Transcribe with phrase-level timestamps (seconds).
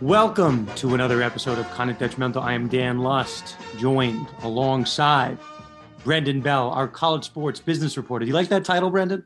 [0.00, 2.40] Welcome to another episode of Conduct Detrimental.
[2.40, 5.36] I am Dan Lust, joined alongside
[6.04, 8.24] Brendan Bell, our college sports business reporter.
[8.24, 9.24] Do you like that title, Brendan?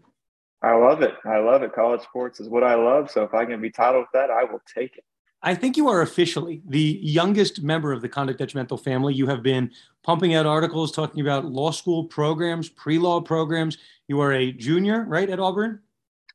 [0.62, 1.12] I love it.
[1.26, 1.74] I love it.
[1.74, 3.10] College sports is what I love.
[3.10, 5.04] So if I can be titled with that, I will take it.
[5.42, 9.12] I think you are officially the youngest member of the Conduct Detrimental family.
[9.12, 13.76] You have been pumping out articles talking about law school programs, pre law programs.
[14.08, 15.80] You are a junior, right, at Auburn?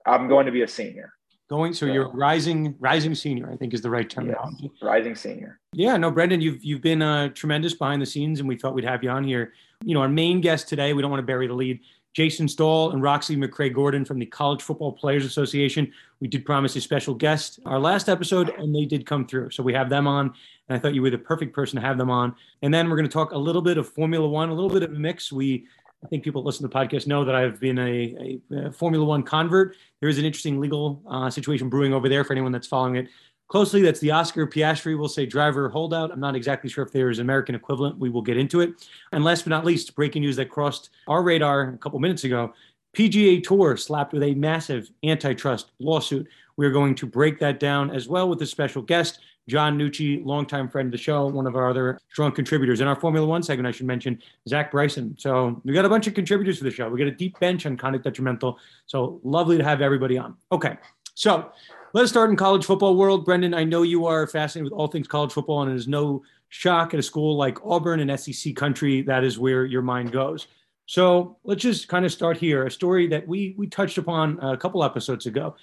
[0.05, 1.16] I'm going to be a senior.
[1.49, 3.49] Going, so, so you're rising, rising senior.
[3.49, 4.27] I think is the right term.
[4.27, 5.59] Yes, rising senior.
[5.71, 8.83] Yeah, no, Brendan, you've you've been uh, tremendous behind the scenes, and we thought we'd
[8.83, 9.53] have you on here.
[9.85, 10.93] You know, our main guest today.
[10.93, 11.79] We don't want to bury the lead.
[12.17, 15.93] Jason Stahl and Roxy McCray Gordon from the College Football Players Association.
[16.19, 19.51] We did promise a special guest our last episode, and they did come through.
[19.51, 20.33] So we have them on,
[20.67, 22.35] and I thought you were the perfect person to have them on.
[22.63, 24.81] And then we're going to talk a little bit of Formula One, a little bit
[24.81, 25.31] of a mix.
[25.31, 25.67] We
[26.03, 29.03] I think people listen to the podcast know that I've been a, a, a Formula
[29.03, 29.75] One convert.
[29.99, 33.07] There is an interesting legal uh, situation brewing over there for anyone that's following it
[33.47, 33.81] closely.
[33.81, 36.11] That's the Oscar Piastri, we'll say driver holdout.
[36.11, 37.97] I'm not exactly sure if there is an American equivalent.
[37.97, 38.87] We will get into it.
[39.11, 42.53] And last but not least, breaking news that crossed our radar a couple minutes ago.
[42.95, 46.27] PGA Tour slapped with a massive antitrust lawsuit.
[46.57, 49.19] We're going to break that down as well with a special guest.
[49.47, 52.81] John Nucci, longtime friend of the show, one of our other strong contributors.
[52.81, 55.15] In our Formula One segment, I should mention Zach Bryson.
[55.17, 56.89] So we got a bunch of contributors for the show.
[56.89, 58.59] We got a deep bench on Conduct Detrimental.
[58.85, 60.35] So lovely to have everybody on.
[60.51, 60.77] Okay,
[61.13, 61.51] so
[61.93, 63.23] let's start in college football world.
[63.23, 66.23] Brendan, I know you are fascinated with all things college football, and it is no
[66.49, 69.01] shock at a school like Auburn and SEC country.
[69.01, 70.47] That is where your mind goes.
[70.87, 72.65] So let's just kind of start here.
[72.65, 75.55] A story that we we touched upon a couple episodes ago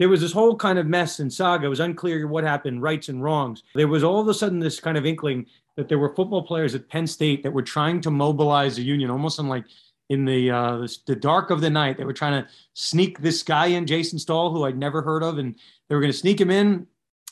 [0.00, 1.66] there was this whole kind of mess and saga.
[1.66, 3.62] It was unclear what happened, rights and wrongs.
[3.74, 5.44] There was all of a sudden this kind of inkling
[5.76, 9.10] that there were football players at Penn State that were trying to mobilize the union,
[9.10, 9.66] almost in like
[10.08, 11.98] in the uh, the dark of the night.
[11.98, 15.36] They were trying to sneak this guy in, Jason Stahl, who I'd never heard of,
[15.36, 15.54] and
[15.88, 16.86] they were going to sneak him in.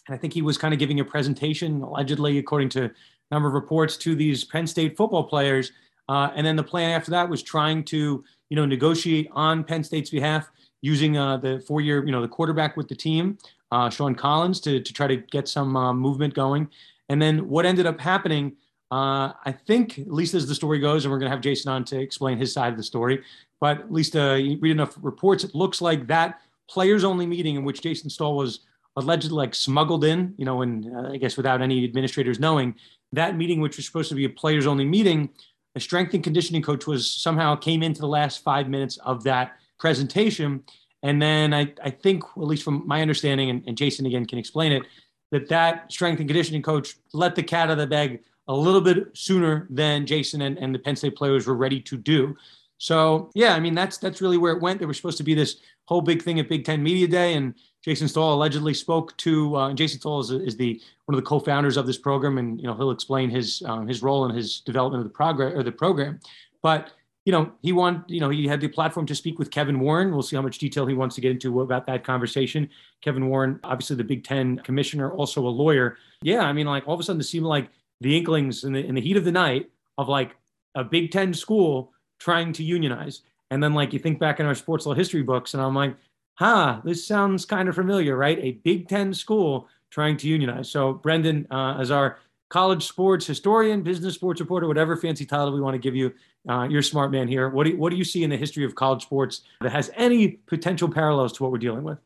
[0.06, 2.90] And I think he was kind of giving a presentation, allegedly, according to a
[3.30, 5.72] number of reports, to these Penn State football players.
[6.06, 9.82] Uh, and then the plan after that was trying to, you know, negotiate on Penn
[9.82, 10.50] State's behalf
[10.80, 13.38] using uh, the four-year, you know, the quarterback with the team,
[13.72, 16.68] uh, Sean Collins, to to try to get some uh, movement going.
[17.08, 18.56] And then what ended up happening,
[18.90, 21.84] I think, at least as the story goes, and we're going to have Jason on
[21.86, 23.22] to explain his side of the story.
[23.60, 26.40] But at least you read enough reports, it looks like that
[26.70, 28.60] players-only meeting in which Jason Stahl was
[28.96, 32.74] allegedly like smuggled in, you know, and uh, I guess without any administrators knowing,
[33.12, 35.30] that meeting, which was supposed to be a players-only meeting,
[35.74, 39.56] a strength and conditioning coach was somehow came into the last five minutes of that
[39.78, 40.62] presentation.
[41.02, 44.38] And then I, I think, at least from my understanding, and, and Jason again can
[44.38, 44.82] explain it,
[45.30, 48.80] that that strength and conditioning coach let the cat out of the bag a little
[48.80, 52.34] bit sooner than Jason and, and the Penn State players were ready to do.
[52.78, 54.78] So yeah, I mean that's that's really where it went.
[54.78, 55.56] There was supposed to be this
[55.86, 59.54] whole big thing at Big Ten Media Day, and Jason Stahl allegedly spoke to.
[59.56, 62.66] Uh, Jason Stahl is, is, the one of the co-founders of this program, and you
[62.66, 65.72] know he'll explain his um, his role and his development of the progress or the
[65.72, 66.20] program.
[66.62, 66.92] But
[67.28, 70.12] you know, he want, you know, he had the platform to speak with Kevin Warren.
[70.12, 72.70] We'll see how much detail he wants to get into about that conversation.
[73.02, 75.98] Kevin Warren, obviously the Big Ten commissioner, also a lawyer.
[76.22, 77.68] Yeah, I mean, like all of a sudden, it seemed like
[78.00, 79.68] the inklings in the in the heat of the night
[79.98, 80.36] of like
[80.74, 84.54] a Big Ten school trying to unionize, and then like you think back in our
[84.54, 85.96] sports law history books, and I'm like,
[86.36, 88.38] huh, this sounds kind of familiar, right?
[88.38, 90.70] A Big Ten school trying to unionize.
[90.70, 95.60] So Brendan, uh, as our college sports historian, business sports reporter, whatever fancy title we
[95.60, 96.12] want to give you.
[96.48, 97.48] Uh, you're a smart man here.
[97.48, 99.90] What do, you, what do you see in the history of college sports that has
[99.96, 101.98] any potential parallels to what we're dealing with?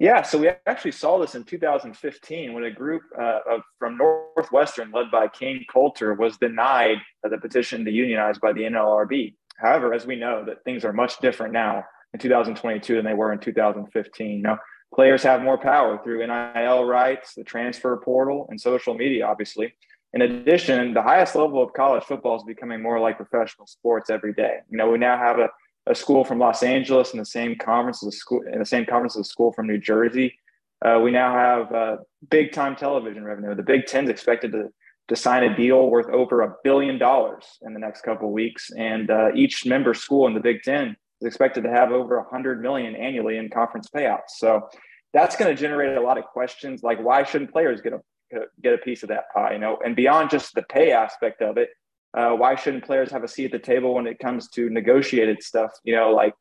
[0.00, 4.92] Yeah, so we actually saw this in 2015 when a group uh, of, from Northwestern,
[4.92, 9.34] led by Kain Colter, was denied the petition to unionize by the NLRB.
[9.56, 11.84] However, as we know, that things are much different now
[12.14, 14.40] in 2022 than they were in 2015.
[14.40, 14.58] Now,
[14.94, 19.74] players have more power through NIL rights, the transfer portal, and social media, obviously.
[20.14, 24.32] In addition, the highest level of college football is becoming more like professional sports every
[24.32, 24.58] day.
[24.70, 25.50] You know, we now have a,
[25.86, 28.86] a school from Los Angeles in the same conference as a school in the same
[28.86, 30.38] conference as a school from New Jersey.
[30.84, 31.96] Uh, we now have uh,
[32.30, 33.54] big time television revenue.
[33.54, 34.68] The Big Ten is expected to
[35.08, 39.10] to sign a deal worth over a billion dollars in the next couple weeks, and
[39.10, 42.94] uh, each member school in the Big Ten is expected to have over 100 million
[42.94, 44.30] annually in conference payouts.
[44.36, 44.68] So
[45.12, 48.00] that's going to generate a lot of questions like why shouldn't players get a
[48.62, 49.78] get a piece of that pie you know?
[49.84, 51.70] And beyond just the pay aspect of it
[52.16, 55.42] uh, why shouldn't players have a seat at the table when it comes to negotiated
[55.42, 56.34] stuff you know like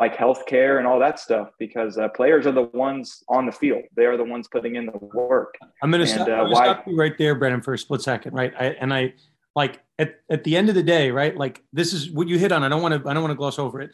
[0.00, 1.50] like healthcare and all that stuff?
[1.58, 3.82] Because uh, players are the ones on the field.
[3.94, 5.54] They are the ones putting in the work.
[5.80, 8.52] I'm going to stop, uh, stop you right there brendan for a split second right?
[8.58, 9.14] I, and i
[9.54, 11.36] like at, at the end of the day right?
[11.36, 12.62] Like this is what you hit on.
[12.62, 13.92] I don't want to i don't want to gloss over it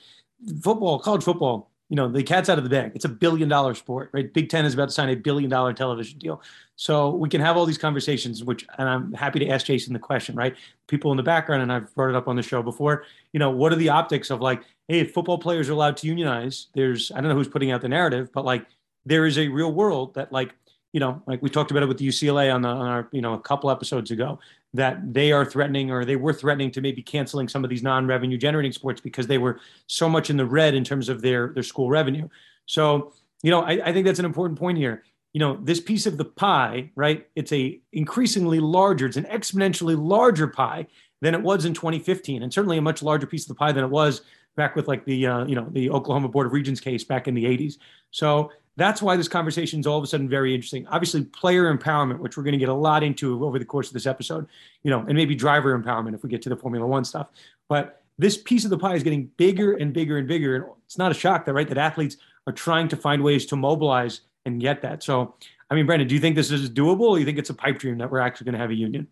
[0.62, 2.92] football college football you know, the cat's out of the bag.
[2.94, 4.32] It's a billion dollar sport, right?
[4.32, 6.40] Big Ten is about to sign a billion dollar television deal.
[6.74, 9.98] So we can have all these conversations, which, and I'm happy to ask Jason the
[9.98, 10.56] question, right?
[10.86, 13.04] People in the background, and I've brought it up on the show before,
[13.34, 16.06] you know, what are the optics of like, hey, if football players are allowed to
[16.06, 18.64] unionize, there's, I don't know who's putting out the narrative, but like,
[19.04, 20.54] there is a real world that like,
[20.92, 23.32] you know, like we talked about it with UCLA on, the, on our, you know,
[23.32, 24.38] a couple episodes ago,
[24.74, 28.38] that they are threatening or they were threatening to maybe canceling some of these non-revenue
[28.38, 31.62] generating sports because they were so much in the red in terms of their their
[31.62, 32.28] school revenue.
[32.66, 33.12] So,
[33.42, 35.02] you know, I, I think that's an important point here.
[35.32, 37.26] You know, this piece of the pie, right?
[37.36, 40.86] It's a increasingly larger, it's an exponentially larger pie
[41.22, 43.84] than it was in 2015, and certainly a much larger piece of the pie than
[43.84, 44.22] it was
[44.56, 47.34] back with like the uh, you know the Oklahoma Board of Regents case back in
[47.34, 47.78] the 80s.
[48.10, 50.86] So that's why this conversation is all of a sudden very interesting.
[50.86, 53.92] Obviously, player empowerment, which we're going to get a lot into over the course of
[53.92, 54.46] this episode,
[54.82, 57.28] you know, and maybe driver empowerment if we get to the Formula One stuff.
[57.68, 60.56] But this piece of the pie is getting bigger and bigger and bigger.
[60.56, 62.16] And it's not a shock that right that athletes
[62.46, 65.02] are trying to find ways to mobilize and get that.
[65.02, 65.34] So,
[65.70, 67.54] I mean, Brendan, do you think this is doable, or do you think it's a
[67.54, 69.06] pipe dream that we're actually going to have a union?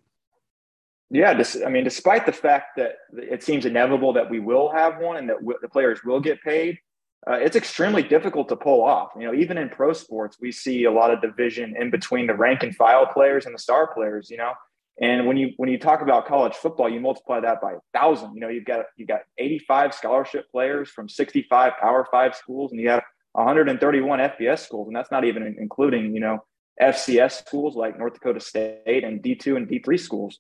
[1.10, 5.16] Yeah, I mean, despite the fact that it seems inevitable that we will have one
[5.16, 6.78] and that the players will get paid,
[7.28, 9.10] uh, it's extremely difficult to pull off.
[9.16, 12.34] You know, even in pro sports, we see a lot of division in between the
[12.34, 14.30] rank and file players and the star players.
[14.30, 14.52] You know,
[15.00, 18.34] and when you when you talk about college football, you multiply that by a thousand.
[18.34, 22.80] You know, you've got you got 85 scholarship players from 65 Power Five schools, and
[22.80, 23.02] you have
[23.32, 26.44] 131 FBS schools, and that's not even including you know
[26.80, 30.38] FCS schools like North Dakota State and D2 and D3 schools.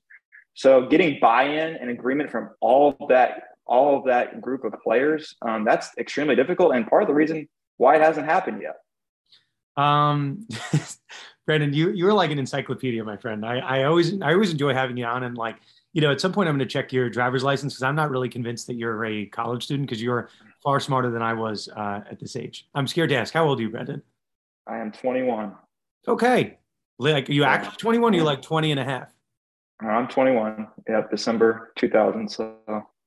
[0.54, 5.36] So getting buy-in and agreement from all of that all of that group of players,
[5.42, 6.74] um, that's extremely difficult.
[6.74, 8.76] And part of the reason why it hasn't happened yet.
[9.82, 10.46] Um,
[11.46, 13.46] Brandon, you you're like an encyclopedia, my friend.
[13.46, 15.56] I, I always I always enjoy having you on, and like
[15.92, 18.10] you know, at some point I'm going to check your driver's license because I'm not
[18.10, 20.28] really convinced that you're a college student because you're
[20.62, 22.68] far smarter than I was uh, at this age.
[22.74, 23.32] I'm scared to ask.
[23.32, 24.02] How old are you, Brandon?
[24.66, 25.52] I am 21.
[26.06, 26.58] Okay,
[26.98, 28.14] like are you actually 21?
[28.14, 29.08] Or you like 20 and a half?
[29.80, 30.68] I'm 21.
[30.88, 32.28] Yeah, December 2000.
[32.28, 32.56] So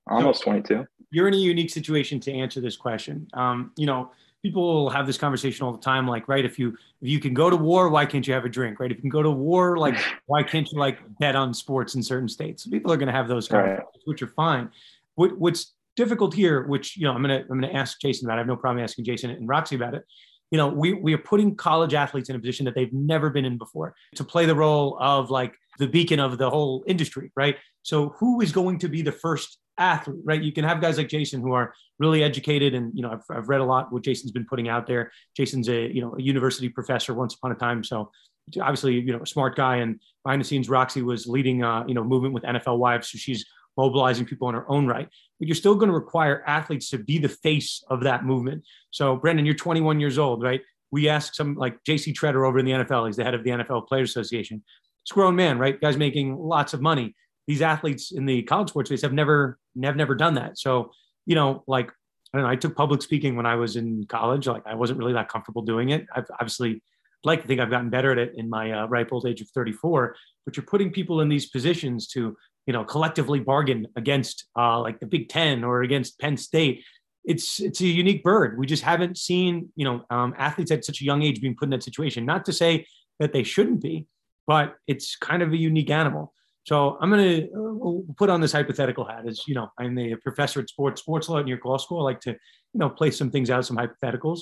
[0.08, 3.28] almost 22 you're in a unique situation to answer this question.
[3.34, 4.12] Um, you know
[4.42, 7.50] people have this conversation all the time like right if you if you can go
[7.50, 8.92] to war why can't you have a drink right?
[8.92, 12.04] If you can go to war like why can't you like bet on sports in
[12.04, 12.68] certain states?
[12.68, 14.02] People are going to have those conversations right.
[14.06, 14.70] which are fine.
[15.16, 18.26] What, what's difficult here which you know i'm going to i'm going to ask jason
[18.26, 18.38] about it.
[18.38, 20.04] I have no problem asking jason and roxy about it.
[20.50, 23.46] You know we, we are putting college athletes in a position that they've never been
[23.46, 27.58] in before to play the role of like the beacon of the whole industry right
[27.84, 30.42] so who is going to be the first athlete, right?
[30.42, 33.50] You can have guys like Jason who are really educated, and you know, I've, I've
[33.50, 35.12] read a lot what Jason's been putting out there.
[35.36, 38.12] Jason's a you know a university professor once upon a time, so
[38.60, 39.78] obviously you know a smart guy.
[39.78, 43.18] And behind the scenes, Roxy was leading uh, you know movement with NFL Wives, so
[43.18, 43.46] she's
[43.78, 45.10] mobilizing people in her own right.
[45.40, 48.64] But you're still going to require athletes to be the face of that movement.
[48.92, 50.62] So Brendan, you're 21 years old, right?
[50.92, 52.14] We asked some like J.C.
[52.14, 53.08] Tretter over in the NFL.
[53.08, 54.64] He's the head of the NFL Players Association.
[55.04, 55.80] It's a grown man, right?
[55.80, 57.16] Guys making lots of money
[57.48, 60.58] these athletes in the college sports space have never have never done that.
[60.58, 60.92] So,
[61.26, 61.90] you know, like
[62.34, 64.48] I don't know, I took public speaking when I was in college.
[64.48, 66.06] Like I wasn't really that comfortable doing it.
[66.16, 66.82] I've obviously
[67.24, 69.50] like to think I've gotten better at it in my uh, ripe old age of
[69.50, 70.16] 34.
[70.46, 72.36] But you're putting people in these positions to,
[72.66, 76.84] you know, collectively bargain against uh, like the Big Ten or against Penn State.
[77.25, 78.58] It's it's a unique bird.
[78.58, 81.66] We just haven't seen, you know, um, athletes at such a young age being put
[81.66, 82.25] in that situation.
[82.25, 82.86] Not to say
[83.20, 84.08] that they shouldn't be,
[84.48, 86.34] but it's kind of a unique animal.
[86.66, 90.16] So I'm going to uh, put on this hypothetical hat as, you know, I'm a
[90.16, 92.00] professor at sports, sports law at New York Law School.
[92.02, 94.42] I like to, you know, play some things out, some hypotheticals,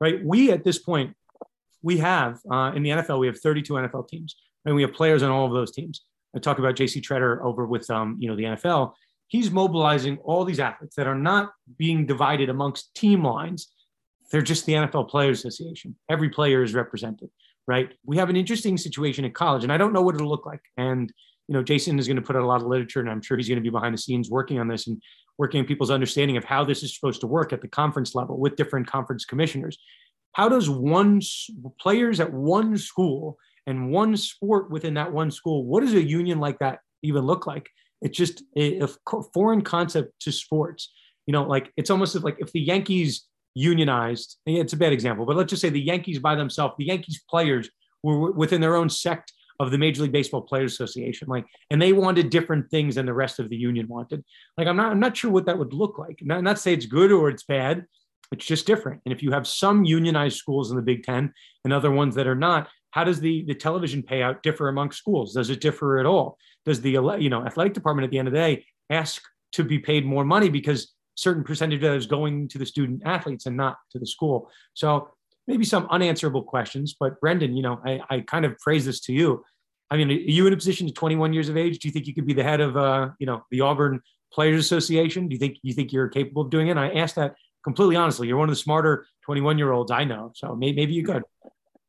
[0.00, 0.22] right?
[0.22, 1.16] We, at this point,
[1.82, 5.22] we have, uh, in the NFL, we have 32 NFL teams and we have players
[5.22, 6.02] on all of those teams.
[6.36, 8.92] I talk about JC Tretter over with, um, you know, the NFL.
[9.28, 13.72] He's mobilizing all these athletes that are not being divided amongst team lines.
[14.30, 15.96] They're just the NFL Players Association.
[16.08, 17.30] Every player is represented,
[17.66, 17.92] right?
[18.04, 20.62] We have an interesting situation at college, and I don't know what it'll look like.
[20.76, 21.12] And
[21.48, 23.36] you know, Jason is going to put out a lot of literature, and I'm sure
[23.36, 25.02] he's going to be behind the scenes working on this and
[25.38, 28.38] working on people's understanding of how this is supposed to work at the conference level
[28.38, 29.76] with different conference commissioners.
[30.32, 31.20] How does one
[31.80, 36.40] players at one school and one sport within that one school, what does a union
[36.40, 37.68] like that even look like?
[38.00, 38.88] It's just a, a
[39.34, 40.92] foreign concept to sports.
[41.26, 45.36] You know, like it's almost like if the Yankees unionized, it's a bad example, but
[45.36, 47.68] let's just say the Yankees by themselves, the Yankees players
[48.02, 51.28] were within their own sect of the Major League Baseball Players Association.
[51.28, 54.24] Like, and they wanted different things than the rest of the union wanted.
[54.56, 56.18] Like, I'm not, I'm not sure what that would look like.
[56.22, 57.84] Not, not say it's good or it's bad.
[58.32, 59.02] It's just different.
[59.04, 61.32] And if you have some unionized schools in the Big Ten
[61.64, 65.34] and other ones that are not, how does the the television payout differ among schools?
[65.34, 66.38] Does it differ at all?
[66.64, 69.78] Does the you know athletic department at the end of the day ask to be
[69.78, 73.56] paid more money because certain percentage of that is going to the student athletes and
[73.56, 74.50] not to the school.
[74.74, 75.08] So
[75.46, 76.94] maybe some unanswerable questions.
[76.98, 79.44] But Brendan, you know, I, I kind of phrase this to you.
[79.90, 81.78] I mean, are you in a position to 21 years of age?
[81.78, 84.00] Do you think you could be the head of, uh, you know, the Auburn
[84.32, 85.28] Players Association?
[85.28, 86.72] Do you think you think you're capable of doing it?
[86.72, 88.28] And I asked that completely honestly.
[88.28, 91.22] You're one of the smarter 21 year olds I know, so maybe, maybe you could.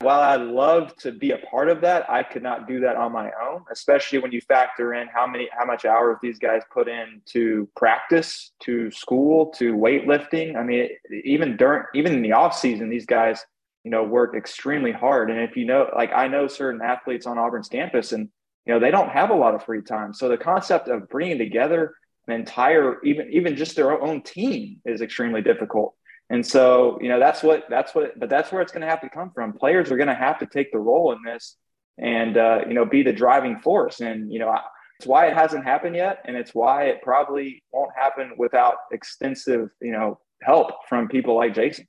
[0.03, 3.11] While I'd love to be a part of that, I could not do that on
[3.13, 6.89] my own, especially when you factor in how many, how much hours these guys put
[6.89, 10.57] in to practice, to school, to weightlifting.
[10.57, 10.89] I mean,
[11.23, 13.45] even during, even in the off season, these guys,
[13.83, 15.31] you know, work extremely hard.
[15.31, 18.29] And if you know, like I know certain athletes on Auburn's campus, and
[18.65, 20.13] you know, they don't have a lot of free time.
[20.13, 21.93] So the concept of bringing together
[22.27, 25.95] an entire, even even just their own team, is extremely difficult.
[26.29, 29.01] And so, you know, that's what that's what, but that's where it's going to have
[29.01, 29.53] to come from.
[29.53, 31.57] Players are going to have to take the role in this,
[31.97, 33.99] and uh, you know, be the driving force.
[33.99, 34.55] And you know,
[34.99, 39.69] it's why it hasn't happened yet, and it's why it probably won't happen without extensive,
[39.81, 41.85] you know, help from people like Jason.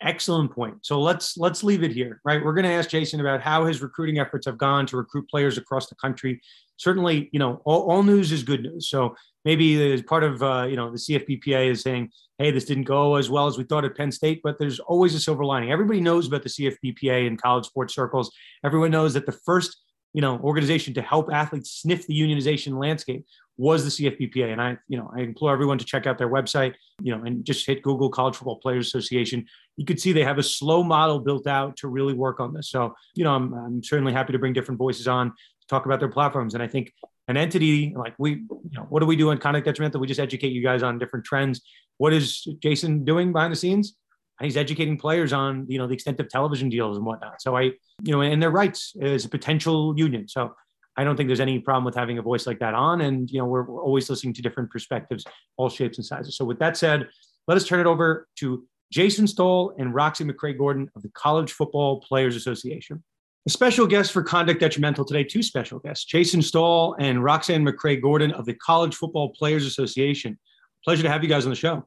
[0.00, 0.76] Excellent point.
[0.82, 2.42] So let's let's leave it here, right?
[2.42, 5.58] We're going to ask Jason about how his recruiting efforts have gone to recruit players
[5.58, 6.40] across the country.
[6.76, 8.88] Certainly, you know, all, all news is good news.
[8.88, 12.84] So maybe as part of uh, you know the CFBPA is saying, hey, this didn't
[12.84, 15.72] go as well as we thought at Penn State, but there's always a silver lining.
[15.72, 18.30] Everybody knows about the CFBPA in college sports circles.
[18.64, 19.82] Everyone knows that the first
[20.14, 23.24] you know organization to help athletes sniff the unionization landscape
[23.58, 24.52] was the CFBPA.
[24.52, 27.44] And I, you know, I implore everyone to check out their website, you know, and
[27.44, 29.44] just hit Google College Football Players Association.
[29.76, 32.70] You could see they have a slow model built out to really work on this.
[32.70, 35.32] So, you know, I'm, I'm certainly happy to bring different voices on
[35.68, 36.54] talk about their platforms.
[36.54, 36.92] And I think
[37.28, 40.00] an entity like we, you know, what do we do on conduct detrimental?
[40.00, 41.60] We just educate you guys on different trends.
[41.98, 43.96] What is Jason doing behind the scenes?
[44.40, 47.42] He's educating players on, you know, the extent of television deals and whatnot.
[47.42, 47.62] So I,
[48.02, 50.28] you know, and their rights as a potential union.
[50.28, 50.54] So
[50.96, 53.00] I don't think there's any problem with having a voice like that on.
[53.00, 55.24] And, you know, we're, we're always listening to different perspectives,
[55.56, 56.36] all shapes and sizes.
[56.36, 57.08] So with that said,
[57.48, 61.52] let us turn it over to Jason Stahl and Roxy McCray Gordon of the College
[61.52, 63.02] Football Players Association.
[63.48, 67.98] A special guest for Conduct Detrimental today, two special guests, Jason Stahl and Roxanne McCray
[67.98, 70.38] Gordon of the College Football Players Association.
[70.84, 71.86] Pleasure to have you guys on the show.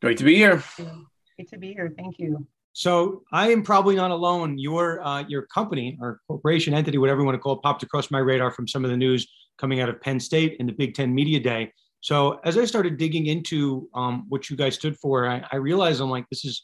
[0.00, 0.62] Great to be here.
[1.36, 1.92] Great to be here.
[1.98, 2.46] Thank you.
[2.74, 4.56] So I am probably not alone.
[4.56, 8.12] Your uh, your company or corporation entity, whatever you want to call it, popped across
[8.12, 9.26] my radar from some of the news
[9.58, 11.72] coming out of Penn State and the Big Ten Media Day.
[12.02, 16.00] So as I started digging into um, what you guys stood for, I, I realized
[16.00, 16.62] I'm like, this is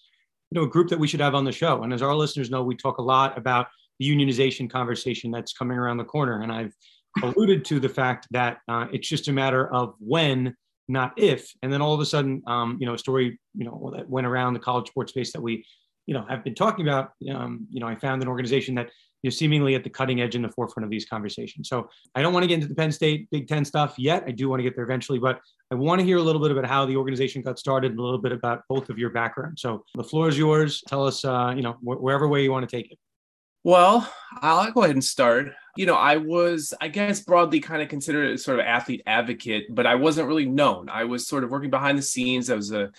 [0.53, 1.83] you know a group that we should have on the show.
[1.83, 3.67] And as our listeners know, we talk a lot about
[3.99, 6.43] the unionization conversation that's coming around the corner.
[6.43, 6.75] And I've
[7.23, 10.55] alluded to the fact that uh, it's just a matter of when,
[10.89, 11.53] not if.
[11.63, 14.27] And then all of a sudden, um, you know, a story, you know, that went
[14.27, 15.65] around the college sports space that we
[16.07, 18.91] you know have been talking about um, you know i found an organization that
[19.23, 21.69] you know seemingly at the cutting edge in the forefront of these conversations.
[21.69, 24.25] So i don't want to get into the penn state big ten stuff yet.
[24.27, 26.51] I do want to get there eventually but i want to hear a little bit
[26.51, 29.59] about how the organization got started and a little bit about both of your background
[29.59, 30.83] so the floor is yours.
[30.87, 32.99] Tell us uh, you know wh- wherever way you want to take it
[33.65, 34.09] well
[34.41, 38.35] i'll go ahead and start you know i was i guess broadly kind of considered
[38.35, 41.71] a sort of athlete advocate but i wasn't really known i was sort of working
[41.71, 42.91] behind the scenes i was a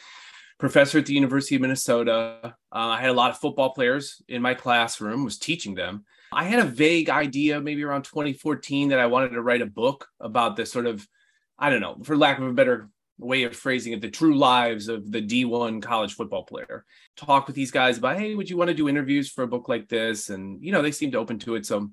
[0.58, 2.40] professor at the University of Minnesota.
[2.44, 6.06] Uh, I had a lot of football players in my classroom, was teaching them.
[6.32, 10.08] I had a vague idea, maybe around 2014, that I wanted to write a book
[10.20, 11.08] about this sort of,
[11.58, 14.88] I don't know, for lack of a better way of phrasing it, the true lives
[14.88, 16.86] of the D1 college football player.
[17.16, 19.70] Talk with these guys about, hey, would you want to do interviews for a book
[19.70, 20.30] like this?
[20.30, 21.66] And, you know, they seemed open to it.
[21.66, 21.90] So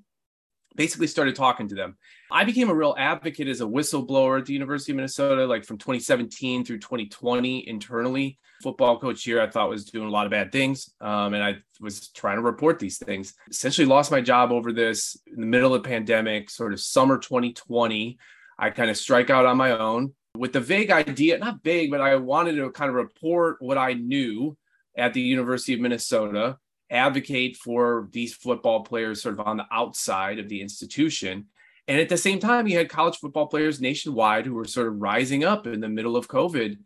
[0.75, 1.97] basically started talking to them.
[2.31, 5.77] I became a real advocate as a whistleblower at the University of Minnesota, like from
[5.77, 8.39] 2017 through 2020 internally.
[8.61, 10.93] Football coach here, I thought was doing a lot of bad things.
[10.99, 13.33] Um, and I was trying to report these things.
[13.49, 18.17] Essentially lost my job over this in the middle of pandemic, sort of summer 2020.
[18.57, 22.01] I kind of strike out on my own with the vague idea, not vague, but
[22.01, 24.57] I wanted to kind of report what I knew
[24.97, 26.57] at the University of Minnesota
[26.89, 31.45] advocate for these football players sort of on the outside of the institution.
[31.87, 35.01] And at the same time, you had college football players nationwide who were sort of
[35.01, 36.77] rising up in the middle of COVID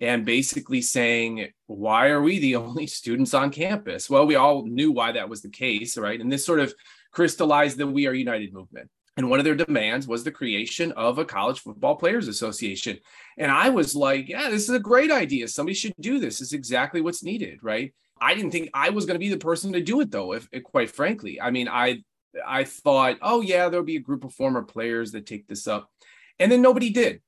[0.00, 4.10] and basically saying, why are we the only students on campus?
[4.10, 6.20] Well, we all knew why that was the case, right?
[6.20, 6.74] And this sort of
[7.12, 8.90] crystallized the We Are United movement.
[9.16, 12.98] And one of their demands was the creation of a college football players association.
[13.38, 15.48] And I was like, yeah, this is a great idea.
[15.48, 16.40] Somebody should do this.
[16.40, 17.94] It's exactly what's needed, right?
[18.20, 20.48] I didn't think I was going to be the person to do it though, if,
[20.52, 21.40] if quite frankly.
[21.40, 22.02] I mean, I
[22.46, 25.90] I thought, oh yeah, there'll be a group of former players that take this up.
[26.38, 27.22] And then nobody did.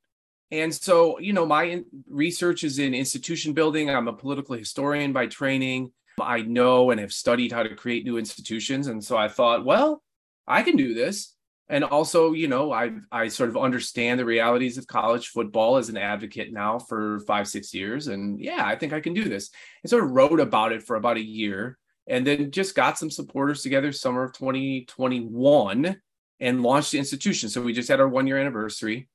[0.51, 3.91] And so, you know, my research is in institution building.
[3.91, 5.93] I'm a political historian by training.
[6.21, 8.87] I know and have studied how to create new institutions.
[8.87, 10.03] And so I thought, well,
[10.47, 11.35] I can do this.
[11.69, 15.89] And also, you know, I I sort of understand the realities of college football as
[15.89, 19.51] an advocate now for five six years, and yeah, I think I can do this.
[19.83, 23.11] And sort of wrote about it for about a year, and then just got some
[23.11, 26.01] supporters together summer of 2021
[26.41, 27.49] and launched the institution.
[27.49, 29.09] So we just had our one year anniversary.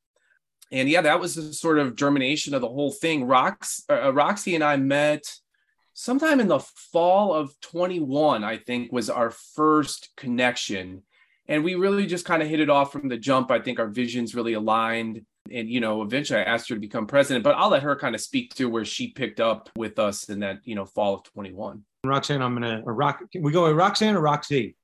[0.72, 3.26] And yeah, that was the sort of germination of the whole thing.
[3.26, 5.24] Rox, uh, Roxy and I met
[5.94, 11.04] sometime in the fall of 21, I think, was our first connection.
[11.48, 13.52] And we really just kind of hit it off from the jump.
[13.52, 15.26] I think our visions really aligned.
[15.52, 18.16] And, you know, eventually I asked her to become president, but I'll let her kind
[18.16, 21.24] of speak to where she picked up with us in that, you know, fall of
[21.24, 21.84] 21.
[22.06, 24.76] Roxanne, I'm going to, rock, can we go with Roxanne or Roxy?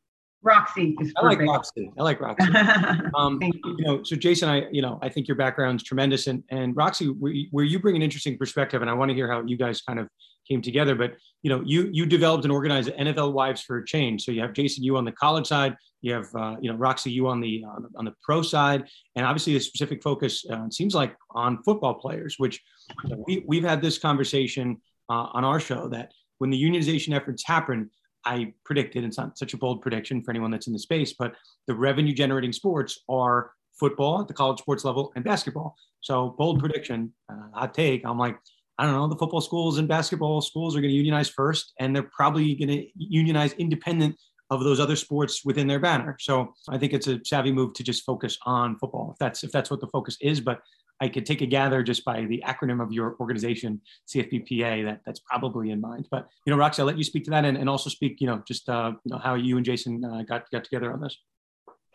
[0.41, 1.91] Roxy is I like Roxy.
[1.97, 2.47] I like Roxy.
[3.15, 6.75] um, you know, so Jason, I, you know, I think your background's tremendous, and and
[6.75, 9.57] Roxy, where, where you bring an interesting perspective, and I want to hear how you
[9.57, 10.07] guys kind of
[10.49, 10.95] came together.
[10.95, 14.23] But you know, you you developed and organized NFL Wives for Change.
[14.23, 17.11] So you have Jason, you on the college side, you have uh, you know Roxy,
[17.11, 20.69] you on the on the, on the pro side, and obviously a specific focus uh,
[20.69, 22.61] seems like on football players, which
[23.03, 27.13] you know, we we've had this conversation uh, on our show that when the unionization
[27.13, 27.89] efforts happen,
[28.25, 31.35] I predicted it's not such a bold prediction for anyone that's in the space, but
[31.67, 35.75] the revenue generating sports are football at the college sports level and basketball.
[36.01, 38.05] So bold prediction, uh, hot take.
[38.05, 38.37] I'm like
[38.79, 41.93] I don't know, the football schools and basketball schools are going to unionize first, and
[41.93, 44.15] they're probably going to unionize independent
[44.49, 46.15] of those other sports within their banner.
[46.17, 49.51] So I think it's a savvy move to just focus on football if that's if
[49.51, 50.39] that's what the focus is.
[50.39, 50.61] But
[51.01, 55.19] I could take a gather just by the acronym of your organization, CFBPA, that that's
[55.19, 56.07] probably in mind.
[56.09, 58.27] But you know, Roxy, I'll let you speak to that and, and also speak, you
[58.27, 61.17] know, just uh, you know how you and Jason uh, got got together on this.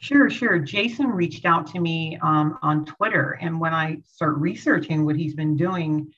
[0.01, 0.59] Sure, sure.
[0.59, 5.35] Jason reached out to me um, on Twitter, and when I start researching what he's
[5.35, 6.13] been doing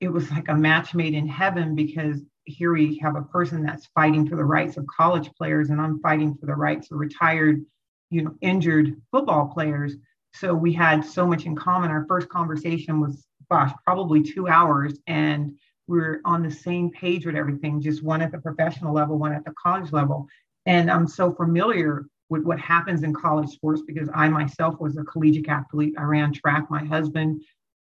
[0.00, 3.86] it was like a match made in heaven because here we have a person that's
[3.94, 7.64] fighting for the rights of college players and I'm fighting for the rights of retired,
[8.10, 9.96] you know, injured football players.
[10.34, 11.90] So we had so much in common.
[11.90, 17.26] Our first conversation was, gosh, probably two hours, and we are on the same page
[17.26, 20.28] with everything, just one at the professional level, one at the college level.
[20.66, 25.04] And I'm so familiar with what happens in college sports because I myself was a
[25.04, 25.94] collegiate athlete.
[25.98, 26.70] I ran track.
[26.70, 27.42] My husband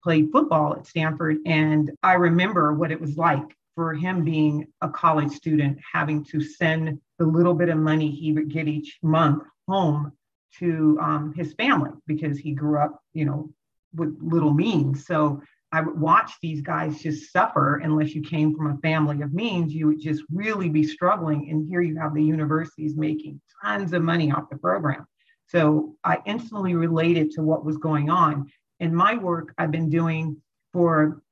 [0.04, 1.38] played football at Stanford.
[1.46, 6.40] And I remember what it was like for him being a college student, having to
[6.40, 10.12] send the little bit of money he would get each month home
[10.58, 13.50] to um, his family because he grew up, you know,
[13.94, 15.06] with little means.
[15.06, 19.32] So I would watch these guys just suffer unless you came from a family of
[19.32, 19.72] means.
[19.72, 21.50] You would just really be struggling.
[21.50, 25.06] And here you have the universities making tons of money off the program.
[25.48, 30.36] So I instantly related to what was going on in my work I've been doing
[30.72, 31.22] for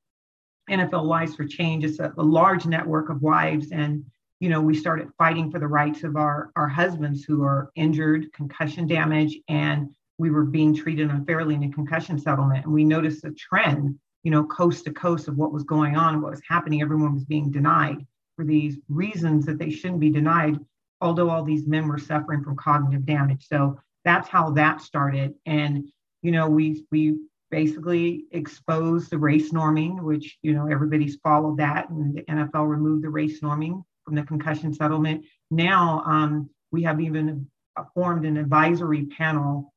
[0.69, 3.71] NFL Wives for Change, it's a, a, large network of wives.
[3.71, 4.05] And,
[4.39, 8.31] you know, we started fighting for the rights of our, our husbands who are injured,
[8.33, 12.65] concussion damage, and we were being treated unfairly in a concussion settlement.
[12.65, 16.21] And we noticed a trend, you know, coast to coast of what was going on,
[16.21, 16.81] what was happening.
[16.81, 20.57] Everyone was being denied for these reasons that they shouldn't be denied,
[21.01, 23.47] although all these men were suffering from cognitive damage.
[23.47, 25.33] So that's how that started.
[25.45, 25.89] And,
[26.21, 27.17] you know, we we
[27.53, 33.03] basically exposed the race norming, which you know everybody's followed that, and the NFL removed
[33.03, 35.23] the race norming from the concussion settlement.
[35.51, 37.47] Now um, we have even
[37.93, 39.71] formed an advisory panel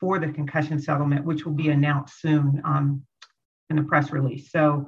[0.00, 3.02] for the concussion settlement, which will be announced soon um,
[3.70, 4.50] in a press release.
[4.50, 4.86] So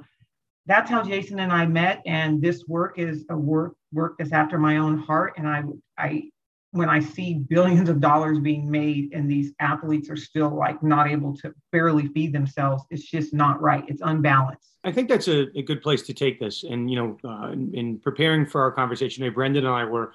[0.67, 4.59] that's how Jason and I met, and this work is a work work that's after
[4.59, 5.63] my own heart, and I
[5.97, 6.29] I
[6.75, 11.09] when I see billions of dollars being made and these athletes are still like not
[11.09, 13.85] able to barely feed themselves, it's just not right.
[13.87, 14.73] It's unbalanced.
[14.83, 16.63] I think that's a, a good place to take this.
[16.63, 20.11] And, you know, uh, in, in, preparing for our conversation today, Brendan and I were,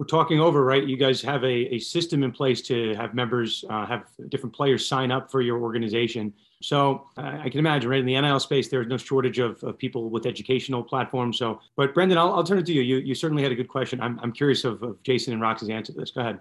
[0.00, 0.82] were talking over, right?
[0.82, 4.88] You guys have a, a system in place to have members, uh, have different players
[4.88, 6.32] sign up for your organization.
[6.62, 9.76] So uh, I can imagine, right, in the NIL space, there's no shortage of, of
[9.76, 11.36] people with educational platforms.
[11.36, 12.80] So, but Brendan, I'll, I'll turn it to you.
[12.80, 14.00] You, you certainly had a good question.
[14.00, 16.12] I'm, I'm curious of, of Jason and Rox's answer to this.
[16.12, 16.38] Go ahead.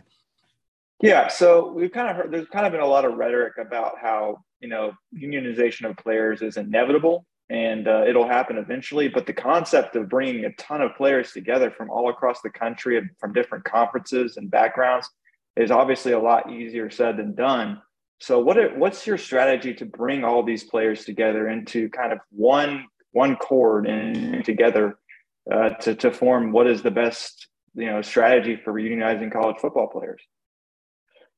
[1.01, 3.93] Yeah, so we've kind of heard there's kind of been a lot of rhetoric about
[4.01, 9.07] how you know unionization of players is inevitable and uh, it'll happen eventually.
[9.07, 12.97] But the concept of bringing a ton of players together from all across the country
[12.97, 15.09] and from different conferences and backgrounds
[15.55, 17.81] is obviously a lot easier said than done.
[18.19, 22.85] So what what's your strategy to bring all these players together into kind of one
[23.11, 24.97] one chord and together
[25.51, 29.87] uh, to to form what is the best you know strategy for reunionizing college football
[29.87, 30.21] players?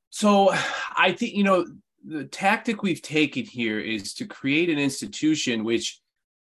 [0.10, 0.54] So
[0.98, 1.66] I think you know
[2.04, 6.01] the tactic we've taken here is to create an institution which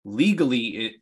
[0.05, 0.93] legally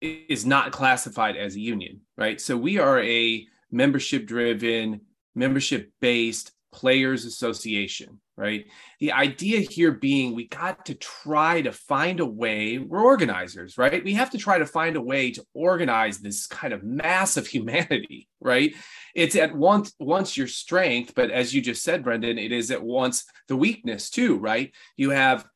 [0.00, 2.40] it is not classified as a union, right?
[2.40, 5.00] So we are a membership driven,
[5.34, 8.66] membership based Players Association, right?
[8.98, 14.04] The idea here being we got to try to find a way, we're organizers, right?
[14.04, 17.46] We have to try to find a way to organize this kind of mass of
[17.46, 18.74] humanity, right?
[19.14, 22.82] It's at once once your strength, but as you just said, Brendan, it is at
[22.82, 24.74] once the weakness too, right?
[24.96, 25.46] You have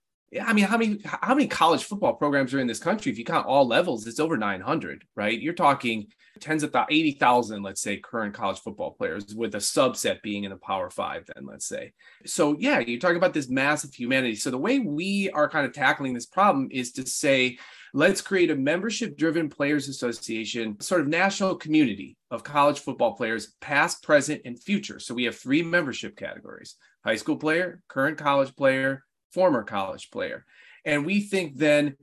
[0.44, 3.10] I mean, how many how many college football programs are in this country?
[3.10, 5.40] If you count all levels, it's over 900, right?
[5.40, 10.22] You're talking tens of thousands, 80,000, let's say, current college football players, with a subset
[10.22, 11.92] being in the Power Five, then let's say.
[12.26, 14.34] So, yeah, you're talking about this massive humanity.
[14.36, 17.58] So, the way we are kind of tackling this problem is to say,
[17.94, 23.54] let's create a membership driven players association, sort of national community of college football players,
[23.60, 25.00] past, present, and future.
[25.00, 30.44] So, we have three membership categories high school player, current college player, former college player.
[30.84, 31.96] And we think then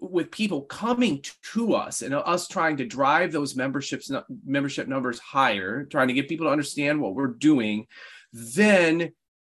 [0.00, 4.10] with people coming to us and us trying to drive those memberships
[4.44, 7.86] membership numbers higher trying to get people to understand what we're doing
[8.32, 9.12] then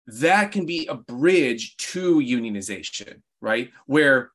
[0.08, 4.32] that can be a bridge to unionization right where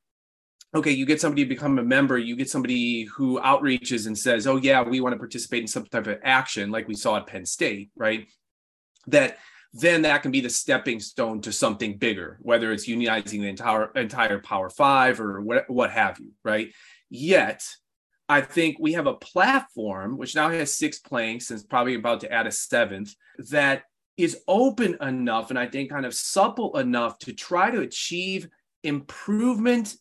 [0.75, 4.47] okay you get somebody to become a member you get somebody who outreaches and says
[4.47, 7.27] oh yeah we want to participate in some type of action like we saw at
[7.27, 8.27] penn state right
[9.07, 9.37] that
[9.75, 13.91] then that can be the stepping stone to something bigger, whether it's unionizing the entire
[13.97, 16.73] entire Power Five or what, what have you, right?
[17.11, 17.67] Yet,
[18.29, 22.21] I think we have a platform which now has six planks and is probably about
[22.21, 23.15] to add a seventh
[23.51, 23.83] that
[24.17, 28.49] is open enough and I think kind of supple enough to try to achieve
[28.85, 29.97] improvement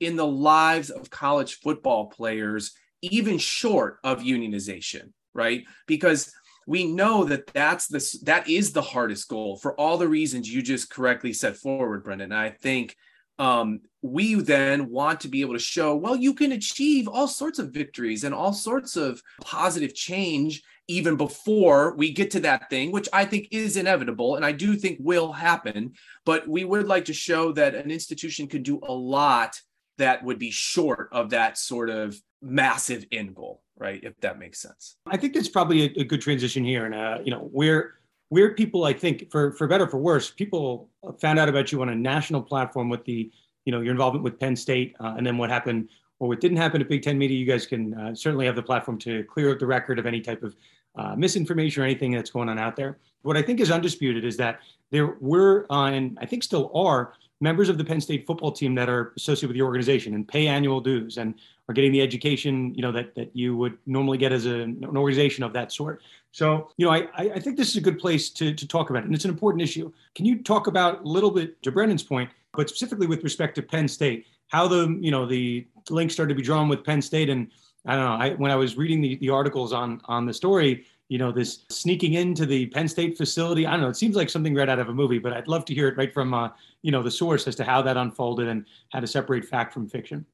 [0.00, 5.64] in the lives of college football players, even short of unionization, right?
[5.86, 6.32] Because
[6.68, 10.60] we know that that's the that is the hardest goal for all the reasons you
[10.60, 12.30] just correctly set forward, Brendan.
[12.30, 12.94] And I think
[13.38, 17.58] um, we then want to be able to show, well, you can achieve all sorts
[17.58, 22.92] of victories and all sorts of positive change even before we get to that thing,
[22.92, 25.94] which I think is inevitable and I do think will happen.
[26.26, 29.58] But we would like to show that an institution can do a lot
[29.96, 34.02] that would be short of that sort of massive end goal right?
[34.02, 34.96] If that makes sense.
[35.06, 36.86] I think that's probably a, a good transition here.
[36.86, 37.94] And, uh, you know, we're,
[38.30, 40.88] we're people, I think, for, for better for worse, people
[41.20, 43.30] found out about you on a national platform with the,
[43.64, 45.88] you know, your involvement with Penn State uh, and then what happened
[46.18, 47.38] or what didn't happen at Big Ten Media.
[47.38, 50.20] You guys can uh, certainly have the platform to clear up the record of any
[50.20, 50.56] type of
[50.96, 52.98] uh, misinformation or anything that's going on out there.
[53.22, 54.60] What I think is undisputed is that
[54.90, 58.74] there were, uh, and I think still are, members of the Penn State football team
[58.74, 61.34] that are associated with the organization and pay annual dues and
[61.68, 64.96] are getting the education you know that that you would normally get as a, an
[64.96, 66.02] organization of that sort.
[66.32, 69.02] So you know I I think this is a good place to to talk about
[69.02, 69.92] it, and it's an important issue.
[70.14, 73.62] Can you talk about a little bit to Brendan's point, but specifically with respect to
[73.62, 77.30] Penn State, how the you know the link started to be drawn with Penn State
[77.30, 77.50] and
[77.86, 78.24] I don't know.
[78.24, 81.64] I, when I was reading the, the articles on on the story, you know, this
[81.70, 83.66] sneaking into the Penn State facility.
[83.66, 83.88] I don't know.
[83.88, 85.96] It seems like something right out of a movie, but I'd love to hear it
[85.96, 86.50] right from, uh,
[86.82, 89.88] you know, the source as to how that unfolded and how to separate fact from
[89.88, 90.26] fiction.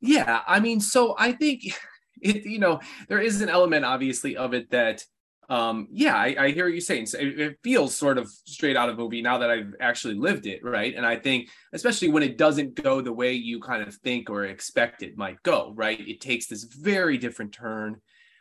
[0.00, 1.62] Yeah, I mean, so I think
[2.20, 2.44] it.
[2.44, 5.04] You know, there is an element, obviously, of it that
[5.48, 8.88] um yeah I, I, hear you saying so it, it, feels sort of straight out
[8.88, 12.36] of movie now that i've actually lived it right and i think especially when it
[12.36, 16.20] doesn't go the way you kind of think or expect it might go right it
[16.20, 18.00] takes this very different turn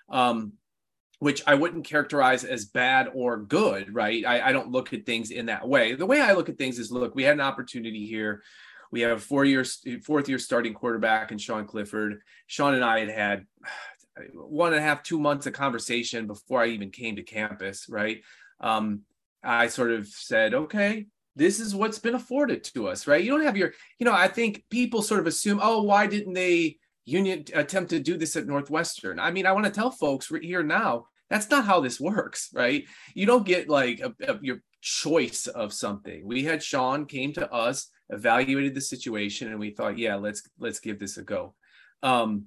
[0.09, 0.53] um
[1.19, 4.25] which I wouldn't characterize as bad or good, right?
[4.25, 5.95] I, I, don't look at things in that way.
[5.95, 8.43] The way I look at things is look, we had an opportunity here.
[8.95, 12.21] We have a four years, fourth year starting quarterback in Sean Clifford.
[12.47, 13.45] Sean and I had had
[14.33, 18.21] one and a half, two months of conversation before I even came to campus, right?
[18.61, 19.01] Um,
[19.43, 23.21] I sort of said, okay, this is what's been afforded to us, right?
[23.21, 26.33] You don't have your, you know, I think people sort of assume, oh, why didn't
[26.33, 29.19] they, Union attempt to do this at Northwestern.
[29.19, 32.49] I mean, I want to tell folks right here now that's not how this works,
[32.53, 32.85] right?
[33.13, 36.25] You don't get like a, a, your choice of something.
[36.25, 40.79] We had Sean came to us, evaluated the situation, and we thought, yeah, let's let's
[40.79, 41.55] give this a go.
[42.03, 42.45] Um,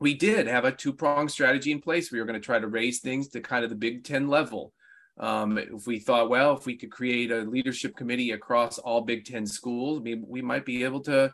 [0.00, 2.12] we did have a two pronged strategy in place.
[2.12, 4.72] We were going to try to raise things to kind of the Big Ten level.
[5.18, 9.24] Um, if we thought, well, if we could create a leadership committee across all Big
[9.24, 11.32] Ten schools, we, we might be able to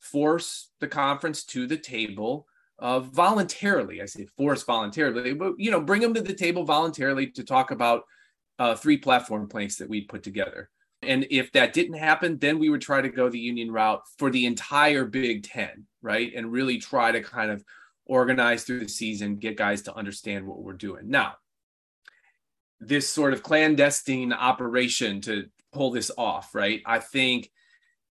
[0.00, 2.46] force the conference to the table
[2.80, 4.02] uh, voluntarily.
[4.02, 7.70] I say force voluntarily, but you know, bring them to the table voluntarily to talk
[7.70, 8.02] about
[8.58, 10.70] uh, three platform planks that we'd put together.
[11.02, 14.30] And if that didn't happen, then we would try to go the union route for
[14.30, 16.32] the entire Big Ten, right?
[16.34, 17.64] And really try to kind of
[18.04, 21.08] organize through the season, get guys to understand what we're doing.
[21.08, 21.36] Now,
[22.80, 26.82] this sort of clandestine operation to pull this off, right?
[26.84, 27.50] I think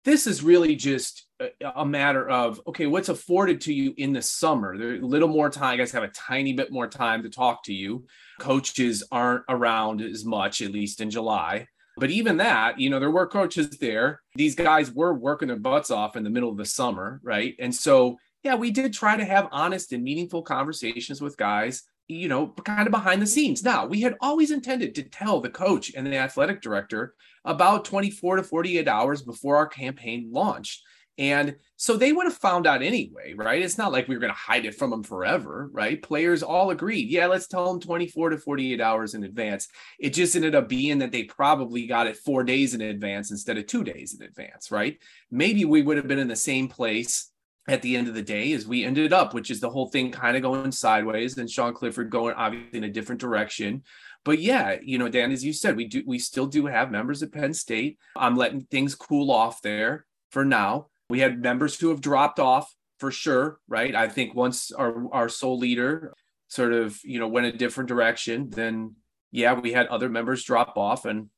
[0.05, 1.27] This is really just
[1.61, 4.77] a, matter of okay, what's afforded to you in the summer.
[4.77, 5.79] There's a little more time.
[5.79, 8.05] Guys have a tiny bit more time to talk to you.
[8.39, 11.69] Coaches aren't around as much, at least in July.
[11.97, 14.21] But even that, you know, there were coaches there.
[14.35, 17.55] These guys were working their butts off in the middle of the summer, right?
[17.59, 22.29] And so, yeah, we did try to have honest and meaningful conversations with guys, you
[22.29, 23.63] know, kind of behind the scenes.
[23.63, 28.37] Now, we had always intended to tell the coach and the athletic director about 24
[28.37, 30.83] to 48 hours before our campaign launched.
[31.17, 33.63] And so they would have found out anyway, right?
[33.63, 36.03] It's not like we were going to hide it from them forever, right?
[36.03, 39.69] Players all agreed, yeah, let's tell them 24 to 48 hours in advance.
[40.01, 43.59] It just ended up being that they probably got it four days in advance instead
[43.59, 44.99] of two days in advance, right?
[45.31, 47.31] Maybe we would have been in the same place
[47.69, 50.11] at the end of the day as we ended up, which is the whole thing
[50.11, 53.83] kind of going sideways and Sean Clifford going obviously in a different direction.
[54.25, 57.23] But yeah, you know, Dan, as you said, we do we still do have members
[57.23, 57.99] at Penn State.
[58.17, 62.75] I'm letting things cool off there for now we had members who have dropped off
[62.99, 63.95] for sure, right?
[63.95, 66.13] I think once our our sole leader
[66.49, 68.97] sort of you know went a different direction, then
[69.31, 71.29] yeah, we had other members drop off, and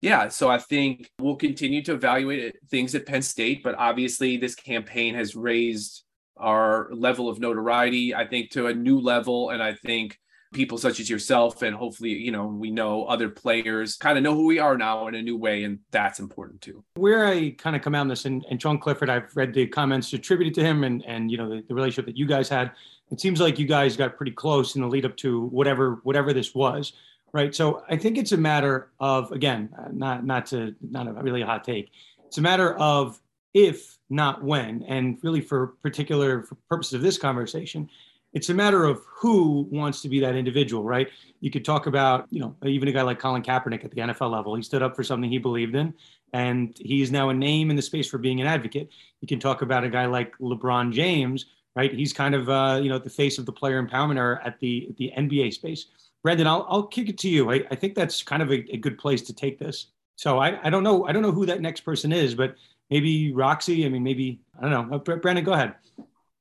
[0.00, 4.54] yeah, so I think we'll continue to evaluate things at Penn State, but obviously this
[4.54, 6.04] campaign has raised
[6.36, 10.18] our level of notoriety, I think, to a new level, and I think
[10.52, 14.34] people such as yourself and hopefully you know we know other players kind of know
[14.34, 16.84] who we are now in a new way and that's important too.
[16.94, 19.66] Where i kind of come out on this and, and sean clifford i've read the
[19.66, 22.72] comments attributed to him and and you know the, the relationship that you guys had.
[23.10, 26.32] It seems like you guys got pretty close in the lead up to whatever whatever
[26.32, 26.92] this was
[27.32, 27.54] right?
[27.54, 31.46] So i think it's a matter of again not not to not a really a
[31.46, 31.90] hot take.
[32.26, 33.20] It's a matter of
[33.52, 37.88] if not when and really for particular for purposes of this conversation
[38.36, 41.08] it's a matter of who wants to be that individual, right?
[41.40, 44.30] You could talk about, you know, even a guy like Colin Kaepernick at the NFL
[44.30, 44.54] level.
[44.54, 45.94] He stood up for something he believed in,
[46.34, 48.90] and he's now a name in the space for being an advocate.
[49.22, 51.90] You can talk about a guy like LeBron James, right?
[51.90, 54.94] He's kind of, uh, you know, the face of the player empowerment era at the
[54.98, 55.86] the NBA space.
[56.22, 57.50] Brendan, I'll, I'll kick it to you.
[57.50, 59.86] I, I think that's kind of a, a, good place to take this.
[60.16, 61.06] So I, I don't know.
[61.06, 62.54] I don't know who that next person is, but
[62.90, 63.86] maybe Roxy.
[63.86, 64.98] I mean, maybe, I don't know.
[64.98, 65.74] Brendan, go ahead.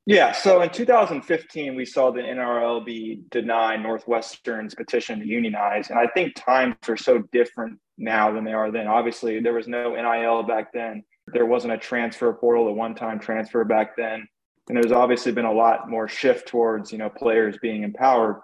[0.08, 5.90] Yeah, so in 2015, we saw the NRLB deny Northwestern's petition to unionize.
[5.90, 8.88] And I think times are so different now than they are then.
[8.88, 13.20] Obviously, there was no NIL back then, there wasn't a transfer portal, a one time
[13.20, 14.28] transfer back then.
[14.68, 18.42] And there's obviously been a lot more shift towards, you know, players being empowered.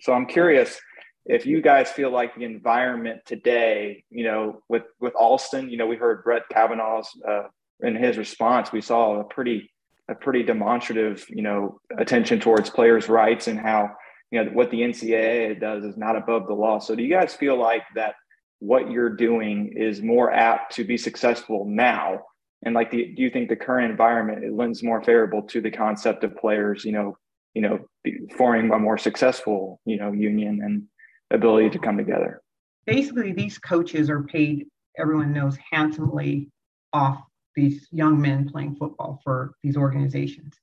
[0.00, 0.80] So I'm curious
[1.24, 5.86] if you guys feel like the environment today, you know, with with Alston, you know,
[5.86, 7.44] we heard Brett Kavanaugh's uh,
[7.80, 9.71] in his response, we saw a pretty
[10.12, 13.90] a pretty demonstrative, you know, attention towards players' rights and how,
[14.30, 16.78] you know, what the NCAA does is not above the law.
[16.78, 18.14] So do you guys feel like that
[18.60, 22.20] what you're doing is more apt to be successful now?
[22.64, 25.70] And like, the, do you think the current environment it lends more favorable to the
[25.70, 27.16] concept of players, you know,
[27.54, 27.80] you know,
[28.36, 30.84] forming a more successful, you know, union and
[31.30, 32.40] ability to come together?
[32.86, 34.66] Basically, these coaches are paid,
[34.98, 36.50] everyone knows, handsomely
[36.92, 37.22] off
[37.54, 40.54] these young men playing football for these organizations.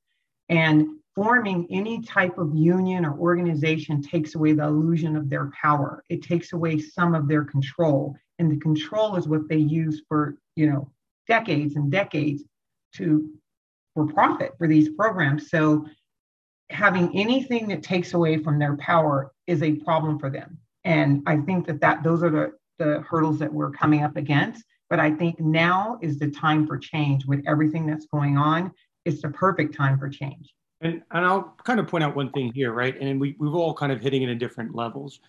[0.50, 6.04] And forming any type of union or organization takes away the illusion of their power.
[6.10, 8.16] It takes away some of their control.
[8.40, 10.92] And the control is what they use for, you know,
[11.28, 12.44] decades and decades
[12.96, 13.30] to
[13.94, 15.50] for profit for these programs.
[15.50, 15.86] So
[16.70, 20.58] having anything that takes away from their power is a problem for them.
[20.84, 24.64] And I think that, that those are the, the hurdles that we're coming up against.
[24.90, 28.72] But I think now is the time for change with everything that's going on.
[29.06, 30.54] It's the perfect time for change.
[30.82, 33.00] And, and I'll kind of point out one thing here, right?
[33.00, 35.20] And we, we've all kind of hitting it at different levels.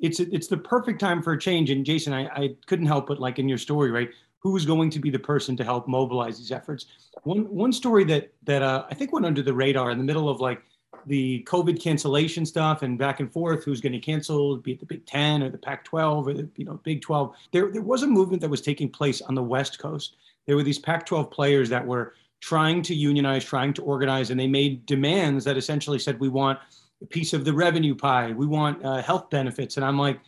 [0.00, 1.70] It's it's the perfect time for change.
[1.70, 4.10] And Jason, I, I couldn't help but like in your story, right?
[4.40, 6.86] Who is going to be the person to help mobilize these efforts?
[7.24, 10.28] One one story that that uh, I think went under the radar in the middle
[10.28, 10.62] of like
[11.06, 14.86] the COVID cancellation stuff and back and forth, who's going to cancel, be it the
[14.86, 17.34] Big Ten or the Pac-12 or the you know Big 12.
[17.52, 20.16] There, there was a movement that was taking place on the West Coast.
[20.46, 24.46] There were these Pac-12 players that were trying to unionize, trying to organize, and they
[24.46, 26.58] made demands that essentially said, "We want
[27.02, 28.32] a piece of the revenue pie.
[28.32, 30.20] We want uh, health benefits." And I'm like,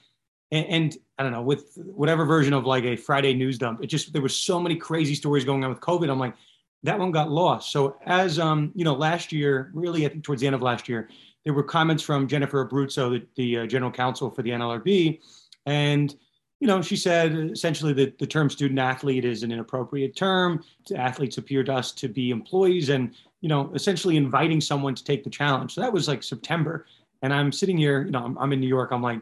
[0.53, 3.87] and, and I don't know, with whatever version of like a Friday news dump, it
[3.87, 6.11] just there were so many crazy stories going on with COVID.
[6.11, 6.35] I'm like
[6.83, 7.73] that one got lost.
[7.73, 10.89] So as um, you know, last year, really, I think towards the end of last
[10.89, 11.09] year,
[11.45, 15.21] there were comments from Jennifer Abruzzo, the, the uh, general counsel for the NLRB,
[15.67, 16.15] and
[16.61, 20.63] you know, she said essentially that the term student athlete is an inappropriate term.
[20.95, 25.25] Athletes appear to us to be employees, and you know, essentially inviting someone to take
[25.25, 25.75] the challenge.
[25.75, 26.87] So that was like September,
[27.23, 28.91] and I'm sitting here, you know, I'm, I'm in New York.
[28.93, 29.21] I'm like,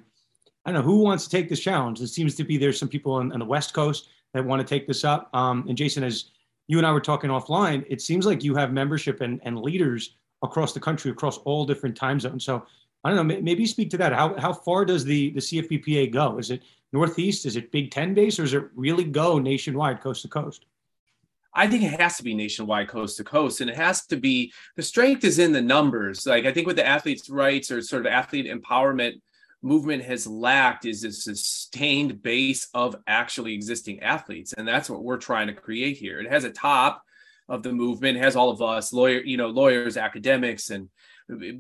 [0.65, 2.01] I don't know who wants to take this challenge.
[2.01, 4.67] It seems to be there's some people on, on the West Coast that want to
[4.67, 5.31] take this up.
[5.35, 6.31] Um, and Jason has
[6.69, 10.15] you and I were talking offline, it seems like you have membership and, and leaders
[10.43, 12.45] across the country, across all different time zones.
[12.45, 12.65] So
[13.03, 14.13] I don't know, maybe speak to that.
[14.13, 16.39] How, how far does the, the CFBPA go?
[16.39, 17.47] Is it Northeast?
[17.47, 20.67] Is it Big Ten based or does it really go nationwide, coast to coast?
[21.55, 24.53] I think it has to be nationwide, coast to coast, and it has to be
[24.77, 26.27] the strength is in the numbers.
[26.27, 29.21] Like I think with the athletes' rights or sort of athlete empowerment
[29.63, 35.17] movement has lacked is a sustained base of actually existing athletes, and that's what we're
[35.17, 36.21] trying to create here.
[36.21, 37.03] It has a top
[37.49, 40.89] of the movement, it has all of us, lawyer, you know, lawyers, academics, and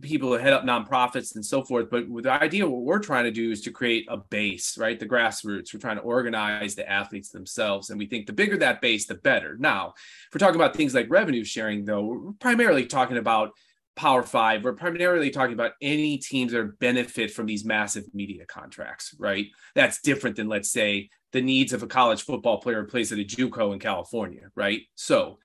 [0.01, 1.91] people who head up nonprofits and so forth.
[1.91, 4.99] But the idea, what we're trying to do is to create a base, right?
[4.99, 5.75] The grassroots.
[5.75, 7.91] We're trying to organize the athletes themselves.
[7.91, 9.57] And we think the bigger that base, the better.
[9.59, 13.51] Now, if we're talking about things like revenue sharing, though, we're primarily talking about
[13.99, 14.63] Power Five.
[14.63, 19.49] We're primarily talking about any teams that benefit from these massive media contracts, right?
[19.75, 23.19] That's different than, let's say, the needs of a college football player who plays at
[23.19, 24.83] a JUCO in California, right?
[24.95, 25.39] So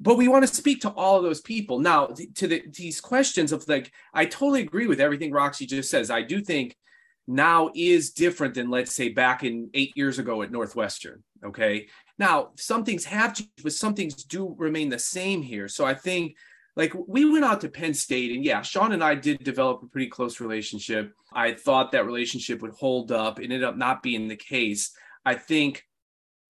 [0.00, 3.50] but we want to speak to all of those people now to the, these questions
[3.50, 6.76] of like i totally agree with everything roxy just says i do think
[7.26, 12.50] now is different than let's say back in eight years ago at northwestern okay now
[12.56, 16.36] some things have changed but some things do remain the same here so i think
[16.78, 19.86] like we went out to penn state and yeah sean and i did develop a
[19.86, 24.28] pretty close relationship i thought that relationship would hold up it ended up not being
[24.28, 24.92] the case
[25.26, 25.84] i think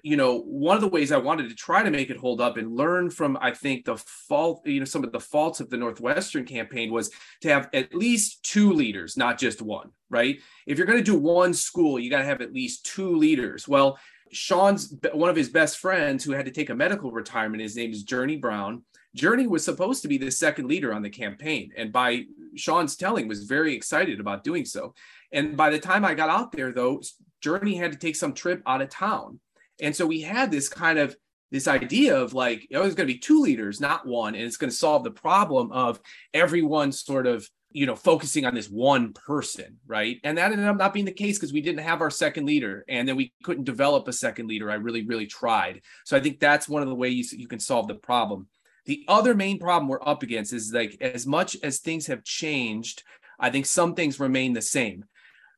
[0.03, 2.57] you know, one of the ways I wanted to try to make it hold up
[2.57, 5.77] and learn from, I think, the fault, you know, some of the faults of the
[5.77, 7.11] Northwestern campaign was
[7.43, 10.39] to have at least two leaders, not just one, right?
[10.67, 13.67] If you're going to do one school, you got to have at least two leaders.
[13.67, 13.99] Well,
[14.33, 17.93] Sean's one of his best friends who had to take a medical retirement, his name
[17.93, 18.83] is Journey Brown.
[19.15, 21.73] Journey was supposed to be the second leader on the campaign.
[21.77, 24.95] And by Sean's telling, was very excited about doing so.
[25.33, 27.03] And by the time I got out there, though,
[27.41, 29.41] Journey had to take some trip out of town.
[29.81, 31.17] And so we had this kind of
[31.51, 34.59] this idea of like, oh, there's going to be two leaders, not one, and it's
[34.59, 36.01] going to solve the problem of
[36.35, 40.19] everyone sort of you know focusing on this one person right?
[40.25, 42.85] And that ended up not being the case because we didn't have our second leader
[42.89, 44.71] and then we couldn't develop a second leader.
[44.71, 45.83] I really really tried.
[46.05, 48.49] So i think that's one of the ways you can solve the problem.
[48.87, 53.03] The other main problem we're up against is like as much as things have changed
[53.39, 55.05] i think some things remain the same.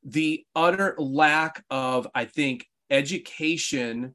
[0.05, 4.15] The utter lack of i think education,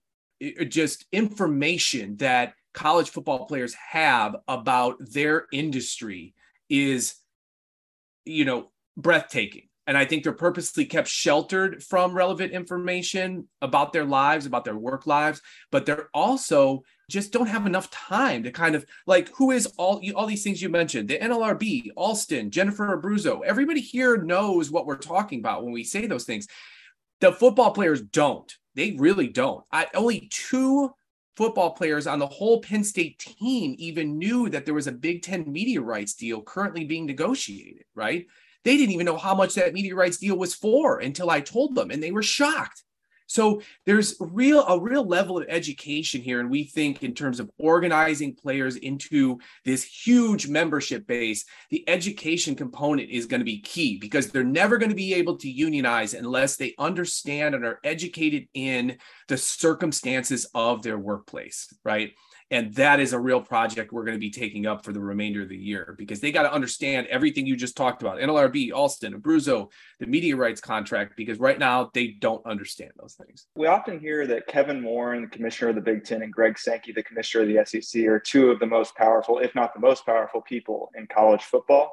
[0.67, 6.33] just information that college football players have about their industry
[6.69, 7.15] is,
[8.25, 9.69] you know, breathtaking.
[9.87, 14.75] And I think they're purposely kept sheltered from relevant information about their lives, about their
[14.77, 19.51] work lives, but they're also just don't have enough time to kind of like who
[19.51, 23.41] is all all these things you mentioned the NLRB, Alston, Jennifer Abruzzo.
[23.45, 26.47] Everybody here knows what we're talking about when we say those things.
[27.21, 28.51] The football players don't.
[28.73, 29.63] They really don't.
[29.71, 30.91] I only two
[31.35, 35.21] football players on the whole Penn State team even knew that there was a Big
[35.21, 38.25] Ten media rights deal currently being negotiated, right?
[38.63, 41.75] They didn't even know how much that media rights deal was for until I told
[41.75, 42.83] them, and they were shocked.
[43.27, 47.49] So there's real a real level of education here, and we think in terms of
[47.57, 53.97] organizing players into this huge membership base, the education component is going to be key
[53.97, 58.47] because they're never going to be able to unionize unless they understand and are educated
[58.53, 62.11] in the circumstances of their workplace, right?
[62.51, 65.41] And that is a real project we're going to be taking up for the remainder
[65.41, 69.19] of the year because they got to understand everything you just talked about NLRB, Alston,
[69.19, 73.47] Abruzzo, the media rights contract, because right now they don't understand those things.
[73.55, 76.91] We often hear that Kevin Warren, the commissioner of the Big Ten, and Greg Sankey,
[76.91, 80.05] the commissioner of the SEC, are two of the most powerful, if not the most
[80.05, 81.91] powerful people in college football.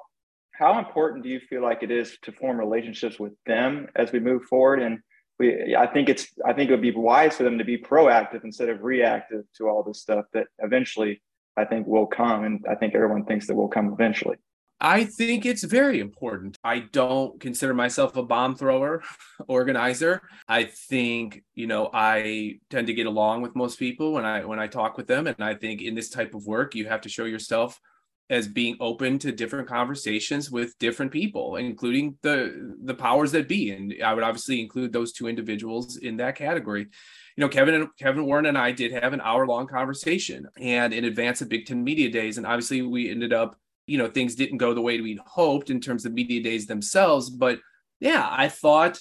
[0.51, 4.21] How important do you feel like it is to form relationships with them as we
[4.21, 4.83] move forward?
[4.83, 5.01] And
[5.39, 8.45] we I think it's I think it would be wise for them to be proactive
[8.45, 11.23] instead of reactive to all this stuff that eventually
[11.57, 14.37] I think will come and I think everyone thinks that will come eventually.
[14.85, 16.59] I think it's very important.
[16.65, 19.05] I don't consider myself a bomb thrower,
[19.47, 20.23] organizer.
[20.49, 24.59] I think, you know, I tend to get along with most people when I when
[24.59, 27.09] I talk with them and I think in this type of work you have to
[27.09, 27.79] show yourself
[28.33, 33.71] as being open to different conversations with different people, including the the powers that be.
[33.71, 36.89] And I would obviously include those two individuals in that category.
[37.37, 41.05] You know, Kevin Kevin Warren and I did have an hour long conversation and in
[41.05, 42.39] advance of Big Ten Media Days.
[42.39, 43.55] And obviously we ended up,
[43.87, 47.29] you know, things didn't go the way we'd hoped in terms of media days themselves.
[47.29, 47.59] But
[48.01, 48.99] yeah, I thought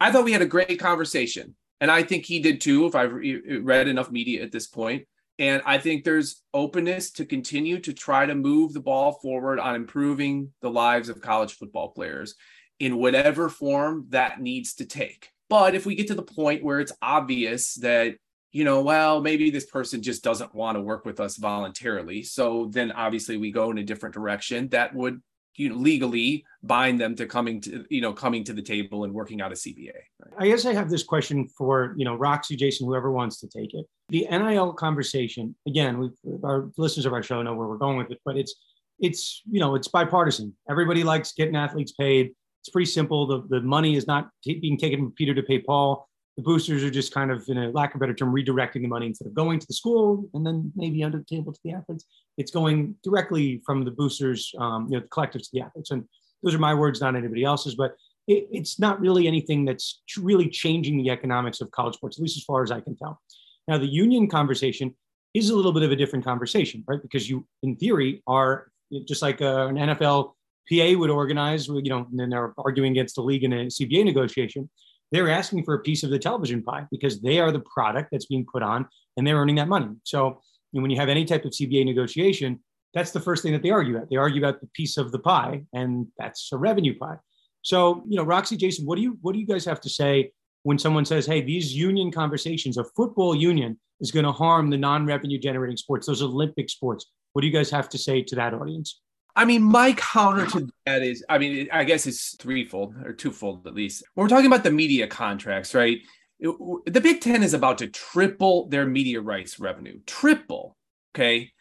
[0.00, 1.54] I thought we had a great conversation.
[1.80, 5.06] And I think he did too, if I've read enough media at this point.
[5.40, 9.74] And I think there's openness to continue to try to move the ball forward on
[9.74, 12.34] improving the lives of college football players
[12.78, 15.30] in whatever form that needs to take.
[15.48, 18.16] But if we get to the point where it's obvious that
[18.52, 22.24] you know, well, maybe this person just doesn't want to work with us voluntarily.
[22.24, 25.22] So then obviously we go in a different direction that would
[25.60, 29.12] you know, legally bind them to coming to you know coming to the table and
[29.12, 29.92] working out a CBA.
[30.38, 33.74] I guess I have this question for you know Roxy, Jason, whoever wants to take
[33.74, 33.86] it.
[34.08, 36.12] The NIL conversation again.
[36.42, 38.54] Our listeners of our show know where we're going with it, but it's
[39.00, 40.54] it's you know it's bipartisan.
[40.68, 42.32] Everybody likes getting athletes paid.
[42.62, 43.26] It's pretty simple.
[43.26, 46.08] The the money is not t- being taken from Peter to pay Paul.
[46.40, 48.88] The boosters are just kind of, in a lack of a better term, redirecting the
[48.88, 51.72] money instead of going to the school and then maybe under the table to the
[51.72, 52.06] athletes.
[52.38, 55.90] It's going directly from the boosters, um, you know, the collectives to the athletes.
[55.90, 56.04] And
[56.42, 57.74] those are my words, not anybody else's.
[57.74, 57.94] But
[58.26, 62.38] it, it's not really anything that's really changing the economics of college sports, at least
[62.38, 63.20] as far as I can tell.
[63.68, 64.94] Now, the union conversation
[65.34, 67.02] is a little bit of a different conversation, right?
[67.02, 68.70] Because you, in theory, are
[69.06, 70.32] just like uh, an NFL
[70.70, 74.06] PA would organize, you know, and then they're arguing against the league in a CBA
[74.06, 74.70] negotiation.
[75.12, 78.26] They're asking for a piece of the television pie because they are the product that's
[78.26, 78.86] being put on
[79.16, 79.88] and they're earning that money.
[80.04, 80.40] So
[80.72, 82.60] when you have any type of CBA negotiation,
[82.94, 84.10] that's the first thing that they argue about.
[84.10, 87.16] They argue about the piece of the pie, and that's a revenue pie.
[87.62, 90.32] So, you know, Roxy, Jason, what do you what do you guys have to say
[90.62, 94.76] when someone says, "Hey, these union conversations, a football union is going to harm the
[94.76, 97.06] non-revenue generating sports, those Olympic sports"?
[97.32, 99.00] What do you guys have to say to that audience?
[99.36, 103.66] I mean, my counter to that is, I mean, I guess it's threefold or twofold
[103.66, 104.02] at least.
[104.14, 105.98] When we're talking about the media contracts, right?
[106.38, 106.54] It,
[106.86, 110.00] the Big Ten is about to triple their media rights revenue.
[110.06, 110.76] Triple.
[111.14, 111.52] Okay.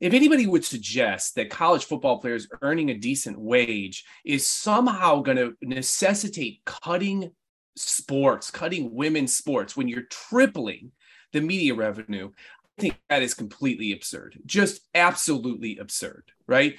[0.00, 5.36] If anybody would suggest that college football players earning a decent wage is somehow going
[5.36, 7.30] to necessitate cutting
[7.76, 10.92] sports, cutting women's sports when you're tripling
[11.32, 12.30] the media revenue,
[12.78, 14.40] I think that is completely absurd.
[14.44, 16.76] Just absolutely absurd, right?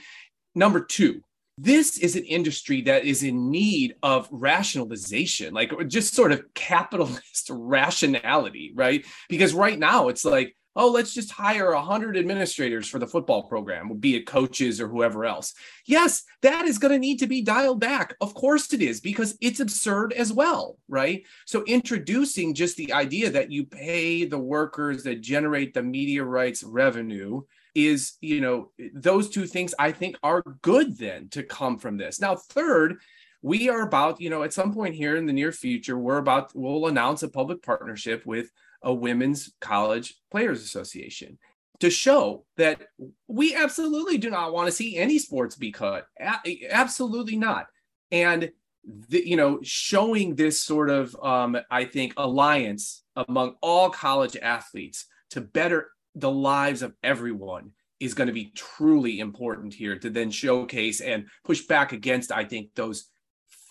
[0.56, 1.22] Number two,
[1.58, 7.48] this is an industry that is in need of rationalization, like just sort of capitalist
[7.50, 9.06] rationality, right?
[9.30, 13.96] Because right now it's like, oh, let's just hire 100 administrators for the football program,
[13.98, 15.54] be it coaches or whoever else.
[15.86, 18.16] Yes, that is going to need to be dialed back.
[18.20, 21.24] Of course it is, because it's absurd as well, right?
[21.46, 26.62] So introducing just the idea that you pay the workers that generate the media rights
[26.62, 27.42] revenue
[27.76, 32.20] is you know those two things i think are good then to come from this.
[32.20, 32.98] Now third
[33.42, 36.52] we are about you know at some point here in the near future we're about
[36.56, 38.50] we'll announce a public partnership with
[38.82, 41.38] a women's college players association
[41.82, 42.88] to show that
[43.28, 46.08] we absolutely do not want to see any sports be cut.
[46.20, 47.68] A- absolutely not.
[48.12, 48.52] And
[49.10, 55.08] the, you know showing this sort of um, i think alliance among all college athletes
[55.32, 60.32] to better the lives of everyone is going to be truly important here to then
[60.32, 63.10] showcase and push back against, I think, those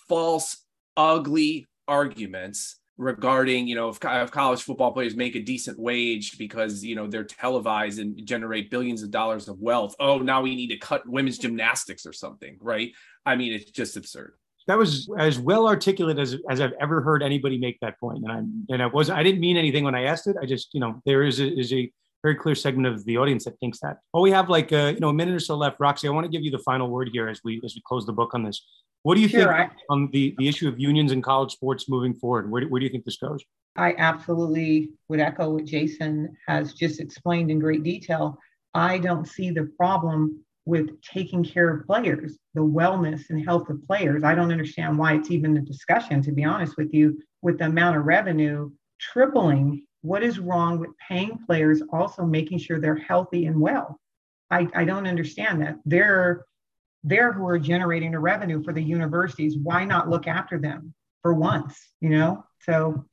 [0.08, 0.64] false,
[0.96, 6.84] ugly arguments regarding, you know, if, if, college football players make a decent wage because,
[6.84, 9.94] you know, they're televised and generate billions of dollars of wealth.
[9.98, 12.92] Oh, now we need to cut women's gymnastics or something, right?
[13.26, 14.34] I mean, it's just absurd.
[14.66, 18.24] That was as well articulate as, as I've ever heard anybody make that point.
[18.24, 18.38] And I
[18.72, 20.36] and I was I didn't mean anything when I asked it.
[20.40, 21.92] I just, you know, there is a, is a
[22.24, 23.98] very clear segment of the audience that thinks that.
[24.12, 25.76] Well, we have like a, uh, you know a minute or so left.
[25.78, 28.06] Roxy, I want to give you the final word here as we as we close
[28.06, 28.64] the book on this.
[29.02, 31.90] What do you sure, think I, on the, the issue of unions in college sports
[31.90, 32.50] moving forward?
[32.50, 33.44] Where, where do you think this goes?
[33.76, 38.38] I absolutely would echo what Jason has just explained in great detail.
[38.72, 43.86] I don't see the problem with taking care of players, the wellness and health of
[43.86, 44.24] players.
[44.24, 47.66] I don't understand why it's even a discussion, to be honest with you, with the
[47.66, 53.46] amount of revenue tripling what is wrong with paying players also making sure they're healthy
[53.46, 53.98] and well?
[54.50, 55.78] I, I don't understand that.
[55.86, 56.44] They're
[57.02, 59.56] they're who are generating the revenue for the universities.
[59.56, 60.92] Why not look after them
[61.22, 61.78] for once?
[62.02, 62.44] You know?
[62.60, 63.06] So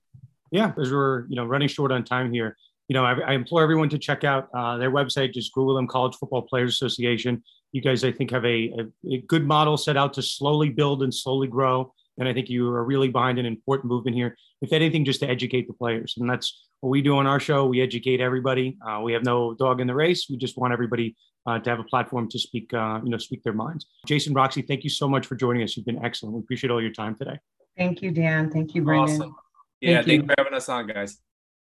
[0.51, 2.57] yeah, as we're you know running short on time here,
[2.89, 5.33] you know, I, I implore everyone to check out uh, their website.
[5.33, 7.41] Just Google them, College Football Players Association.
[7.71, 11.03] You guys, I think, have a, a, a good model set out to slowly build
[11.03, 11.93] and slowly grow.
[12.17, 14.35] And I think you are really behind an important movement here.
[14.61, 17.65] If anything, just to educate the players, and that's what we do on our show.
[17.65, 18.77] We educate everybody.
[18.85, 20.27] Uh, we have no dog in the race.
[20.29, 21.15] We just want everybody
[21.45, 23.85] uh, to have a platform to speak, uh, you know, speak their minds.
[24.05, 25.77] Jason Roxy, thank you so much for joining us.
[25.77, 26.35] You've been excellent.
[26.35, 27.39] We appreciate all your time today.
[27.77, 28.51] Thank you, Dan.
[28.51, 29.15] Thank you, Brendan.
[29.15, 29.35] Awesome.
[29.79, 31.17] Yeah, thank thanks for having us on, guys.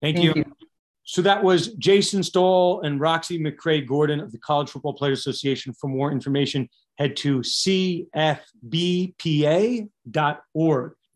[0.02, 0.44] Thank, thank you.
[0.44, 0.52] you.
[1.04, 5.74] So that was Jason Stahl and Roxy McCray Gordon of the College Football Players Association.
[5.74, 8.12] For more information, head to cfbpa.org.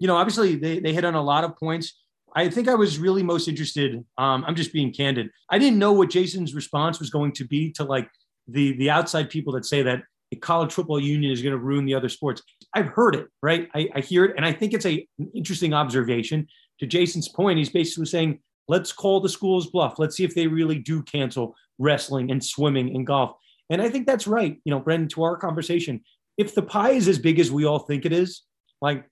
[0.01, 1.99] You know, obviously, they, they hit on a lot of points
[2.35, 4.05] I think I was really most interested.
[4.17, 5.31] Um, I'm just being candid.
[5.51, 8.09] I didn't know what Jason's response was going to be to like
[8.47, 11.85] the the outside people that say that the college football union is going to ruin
[11.85, 12.43] the other sports.
[12.75, 13.69] I've heard it, right?
[13.75, 16.47] I, I hear it, and I think it's a, an interesting observation.
[16.81, 19.99] To Jason's point, he's basically saying let's call the schools bluff.
[19.99, 23.33] Let's see if they really do cancel wrestling and swimming and golf.
[23.71, 24.59] And I think that's right.
[24.65, 26.03] You know, Brendan, to our conversation,
[26.37, 28.43] if the pie is as big as we all think it is,
[28.81, 29.05] like,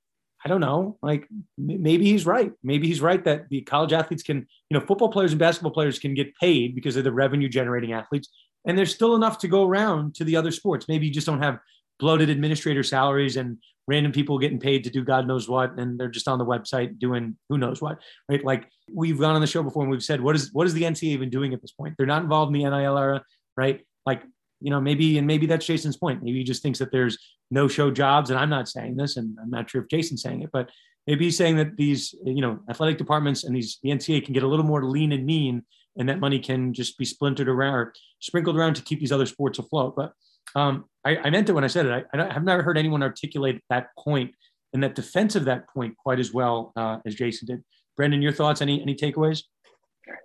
[0.47, 1.27] I don't know, like
[1.59, 2.53] maybe he's right.
[2.63, 5.99] Maybe he's right that the college athletes can, you know, football players and basketball players
[5.99, 8.29] can get paid because they're the revenue generating athletes.
[8.65, 10.87] And there's still enough to go around to the other sports.
[10.87, 11.59] Maybe you just don't have
[11.99, 16.09] bloated administrator salaries and random people getting paid to do God knows what, and they're
[16.09, 18.45] just on the website doing who knows what, right?
[18.45, 20.83] Like we've gone on the show before and we've said, what is what is the
[20.85, 21.97] NCAA even doing at this point?
[21.99, 23.25] They're not involved in the NIL era,
[23.57, 23.85] right?
[24.05, 24.23] Like,
[24.61, 26.23] you know, maybe and maybe that's Jason's point.
[26.23, 27.19] Maybe he just thinks that there's
[27.51, 30.43] no show jobs, and I'm not saying this, and I'm not sure if Jason's saying
[30.43, 30.71] it, but
[31.07, 34.43] maybe he's saying that these, you know, athletic departments and these the NCAA can get
[34.43, 35.63] a little more lean and mean,
[35.97, 39.27] and that money can just be splintered around or sprinkled around to keep these other
[39.27, 39.95] sports afloat.
[39.97, 40.13] But
[40.55, 42.07] um, I, I, meant it when I said it.
[42.13, 44.33] I, I, have never heard anyone articulate that point
[44.73, 47.65] and that defense of that point quite as well uh, as Jason did.
[47.97, 48.61] Brendan, your thoughts?
[48.61, 49.43] Any any takeaways?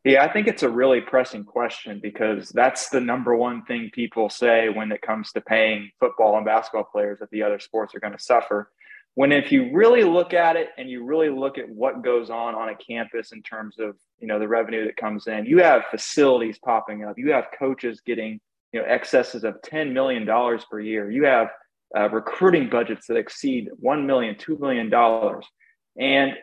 [0.03, 4.29] Yeah, I think it's a really pressing question because that's the number one thing people
[4.29, 7.99] say when it comes to paying football and basketball players that the other sports are
[7.99, 8.71] going to suffer.
[9.15, 12.55] When if you really look at it and you really look at what goes on
[12.55, 15.83] on a campus in terms of you know the revenue that comes in, you have
[15.91, 18.39] facilities popping up, you have coaches getting
[18.71, 20.25] you know excesses of $10 million
[20.69, 21.11] per year.
[21.11, 21.49] You have
[21.97, 24.93] uh, recruiting budgets that exceed $1 million $2 million
[25.99, 26.33] and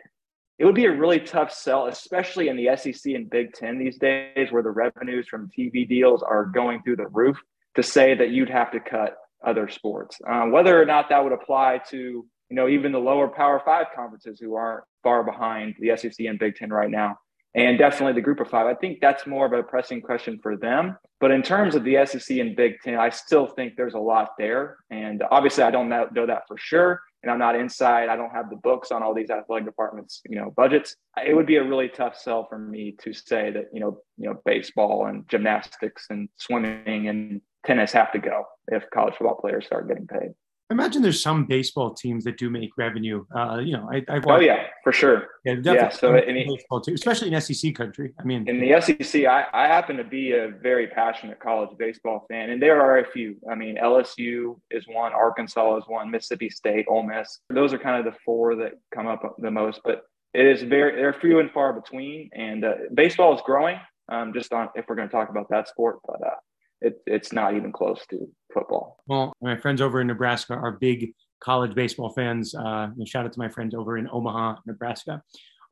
[0.59, 3.97] it would be a really tough sell especially in the sec and big ten these
[3.97, 7.37] days where the revenues from tv deals are going through the roof
[7.75, 11.33] to say that you'd have to cut other sports uh, whether or not that would
[11.33, 15.95] apply to you know even the lower power five conferences who aren't far behind the
[15.95, 17.17] sec and big ten right now
[17.55, 18.67] and definitely the group of five.
[18.67, 20.97] I think that's more of a pressing question for them.
[21.19, 24.29] But in terms of the SEC and Big Ten, I still think there's a lot
[24.37, 24.77] there.
[24.89, 27.01] And obviously, I don't know that for sure.
[27.21, 28.07] And I'm not inside.
[28.09, 30.95] I don't have the books on all these athletic departments, you know, budgets.
[31.25, 34.29] It would be a really tough sell for me to say that, you know, you
[34.29, 39.65] know, baseball and gymnastics and swimming and tennis have to go if college football players
[39.65, 40.29] start getting paid
[40.69, 43.25] imagine there's some baseball teams that do make revenue.
[43.35, 45.27] Uh, you know, I, I've oh yeah, for sure.
[45.45, 45.89] Yeah, yeah.
[45.89, 48.13] So in baseball too, especially in SEC country.
[48.19, 52.25] I mean, in the SEC, I, I happen to be a very passionate college baseball
[52.29, 53.37] fan, and there are a few.
[53.49, 57.39] I mean, LSU is one, Arkansas is one, Mississippi State, Ole Miss.
[57.49, 60.03] Those are kind of the four that come up the most, but
[60.33, 62.29] it is very they're few and far between.
[62.33, 63.79] And uh, baseball is growing.
[64.11, 66.35] Um, just on if we're going to talk about that sport, but uh,
[66.81, 68.97] it, it's not even close to football.
[69.07, 72.55] Well, my friends over in Nebraska are big college baseball fans.
[72.55, 75.21] Uh, shout out to my friends over in Omaha, Nebraska.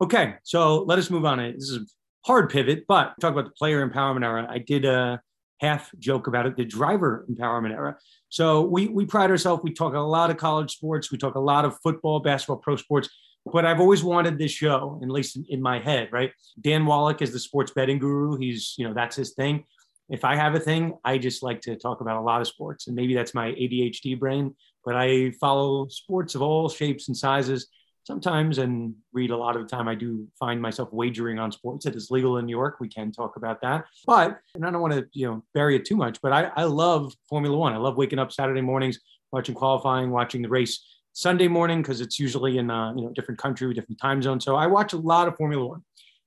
[0.00, 1.38] Okay, so let us move on.
[1.38, 1.86] This is a
[2.24, 4.46] hard pivot, but talk about the player empowerment era.
[4.48, 5.20] I did a
[5.60, 7.96] half joke about it, the driver empowerment era.
[8.28, 9.62] So we we pride ourselves.
[9.64, 11.10] We talk a lot of college sports.
[11.10, 13.08] We talk a lot of football, basketball, pro sports.
[13.50, 16.32] But I've always wanted this show, at least in, in my head, right?
[16.60, 18.36] Dan Wallach is the sports betting guru.
[18.36, 19.64] He's, you know, that's his thing
[20.08, 22.86] if I have a thing, I just like to talk about a lot of sports.
[22.86, 24.54] And maybe that's my ADHD brain,
[24.84, 27.68] but I follow sports of all shapes and sizes
[28.04, 29.86] sometimes and read a lot of the time.
[29.86, 31.84] I do find myself wagering on sports.
[31.84, 32.78] It is legal in New York.
[32.80, 33.84] We can talk about that.
[34.06, 36.64] But, and I don't want to, you know, bury it too much, but I, I
[36.64, 37.74] love Formula One.
[37.74, 38.98] I love waking up Saturday mornings,
[39.30, 40.82] watching qualifying, watching the race
[41.12, 44.40] Sunday morning because it's usually in a you know different country, different time zone.
[44.40, 45.82] So I watch a lot of Formula One.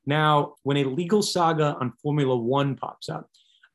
[0.05, 3.29] Now, when a legal saga on Formula One pops up,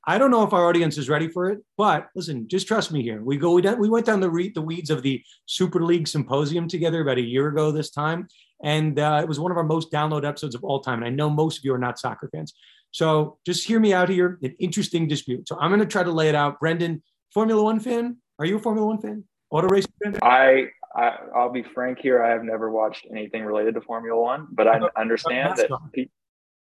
[0.08, 3.02] I don't know if our audience is ready for it, but listen, just trust me
[3.02, 3.22] here.
[3.22, 6.68] We go, we, we went down the, re- the weeds of the Super League Symposium
[6.68, 8.28] together about a year ago this time.
[8.62, 11.00] And uh, it was one of our most download episodes of all time.
[11.02, 12.54] And I know most of you are not soccer fans.
[12.92, 14.38] So just hear me out here.
[14.42, 15.48] An interesting dispute.
[15.48, 16.60] So I'm going to try to lay it out.
[16.60, 17.02] Brendan,
[17.34, 18.18] Formula One fan?
[18.38, 19.24] Are you a Formula One fan?
[19.50, 20.18] Auto racing fan?
[20.22, 22.22] I, I, will be frank here.
[22.22, 25.70] I have never watched anything related to Formula One, but I understand that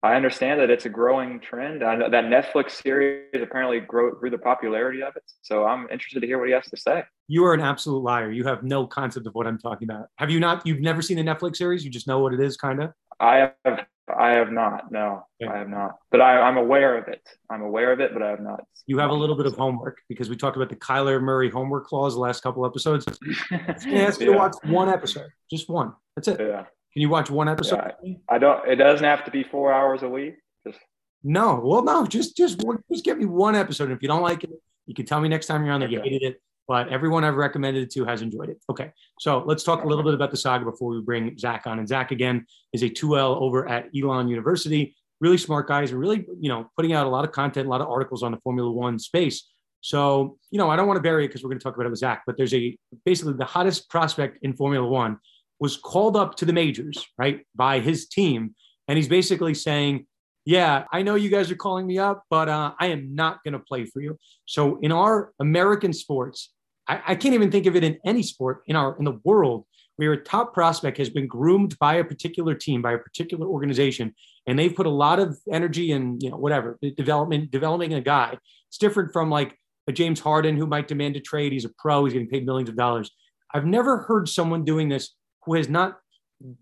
[0.02, 1.82] I understand that it's a growing trend.
[1.82, 5.24] I know that Netflix series apparently grew through the popularity of it.
[5.42, 7.02] So I'm interested to hear what he has to say.
[7.26, 8.30] You are an absolute liar.
[8.30, 10.06] You have no concept of what I'm talking about.
[10.16, 10.64] Have you not?
[10.64, 11.84] You've never seen the Netflix series?
[11.84, 12.92] You just know what it is, kind of.
[13.18, 13.86] I have.
[14.16, 14.90] I have not.
[14.90, 15.52] No, okay.
[15.52, 15.96] I have not.
[16.10, 17.20] But I, I'm aware of it.
[17.50, 18.60] I'm aware of it, but I have not.
[18.86, 21.86] You have a little bit of homework because we talked about the Kyler Murray homework
[21.86, 23.04] clause the last couple episodes.
[23.50, 25.92] I ask you to watch one episode, just one.
[26.16, 26.40] That's it.
[26.40, 26.64] Yeah.
[26.92, 27.92] Can you watch one episode?
[28.02, 28.66] Yeah, I don't.
[28.68, 30.36] It doesn't have to be four hours a week.
[30.66, 30.78] Just
[31.22, 31.60] no.
[31.62, 32.06] Well, no.
[32.06, 33.90] Just just just give me one episode.
[33.90, 34.50] If you don't like it,
[34.86, 35.96] you can tell me next time you're on that okay.
[35.96, 36.42] you hated it.
[36.66, 38.58] But everyone I've recommended it to has enjoyed it.
[38.70, 41.78] Okay, so let's talk a little bit about the saga before we bring Zach on.
[41.78, 44.94] And Zach again is a 2L over at Elon University.
[45.20, 47.80] Really smart guys and really you know putting out a lot of content, a lot
[47.80, 49.48] of articles on the Formula One space.
[49.80, 51.86] So you know I don't want to bury it because we're going to talk about
[51.86, 52.22] it with Zach.
[52.26, 55.18] But there's a basically the hottest prospect in Formula One
[55.60, 58.54] was called up to the majors, right, by his team.
[58.86, 60.06] And he's basically saying,
[60.44, 63.52] Yeah, I know you guys are calling me up, but uh, I am not going
[63.52, 64.18] to play for you.
[64.46, 66.52] So in our American sports,
[66.86, 69.66] I, I can't even think of it in any sport in our in the world
[69.96, 74.14] where a top prospect has been groomed by a particular team, by a particular organization,
[74.46, 78.38] and they've put a lot of energy and you know whatever development developing a guy.
[78.68, 81.52] It's different from like a James Harden who might demand a trade.
[81.52, 82.04] He's a pro.
[82.04, 83.10] He's getting paid millions of dollars.
[83.52, 85.14] I've never heard someone doing this
[85.48, 85.98] who has not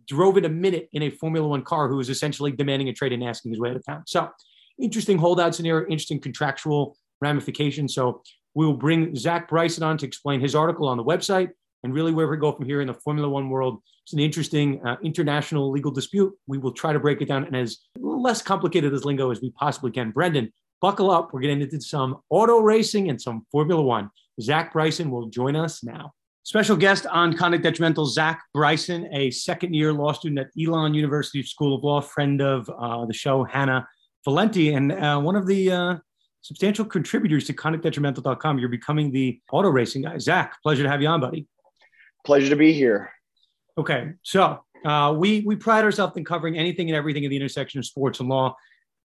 [0.07, 3.13] drove it a minute in a Formula One car who is essentially demanding a trade
[3.13, 4.05] and asking his way out of town.
[4.07, 4.29] So
[4.81, 7.95] interesting holdout scenario, interesting contractual ramifications.
[7.95, 8.23] So
[8.55, 11.51] we will bring Zach Bryson on to explain his article on the website
[11.83, 13.83] and really where we go from here in the Formula One world.
[14.05, 16.33] It's an interesting uh, international legal dispute.
[16.47, 19.51] We will try to break it down in as less complicated as lingo as we
[19.51, 20.13] possibly can.
[20.13, 21.33] Brendan, buckle up.
[21.33, 24.11] We're getting into some auto racing and some Formula One.
[24.41, 26.13] Zach Bryson will join us now.
[26.47, 31.43] Special guest on Conduct Detrimental, Zach Bryson, a second year law student at Elon University
[31.43, 33.85] School of Law, friend of uh, the show, Hannah
[34.25, 35.97] Valenti, and uh, one of the uh,
[36.43, 38.61] substantial contributors to conductdetrimental.com.
[38.61, 40.19] You're becoming the auto racing guy.
[40.19, 41.49] Zach, pleasure to have you on, buddy.
[42.25, 43.11] Pleasure to be here.
[43.77, 47.81] Okay, so uh, we we pride ourselves in covering anything and everything in the intersection
[47.81, 48.55] of sports and law.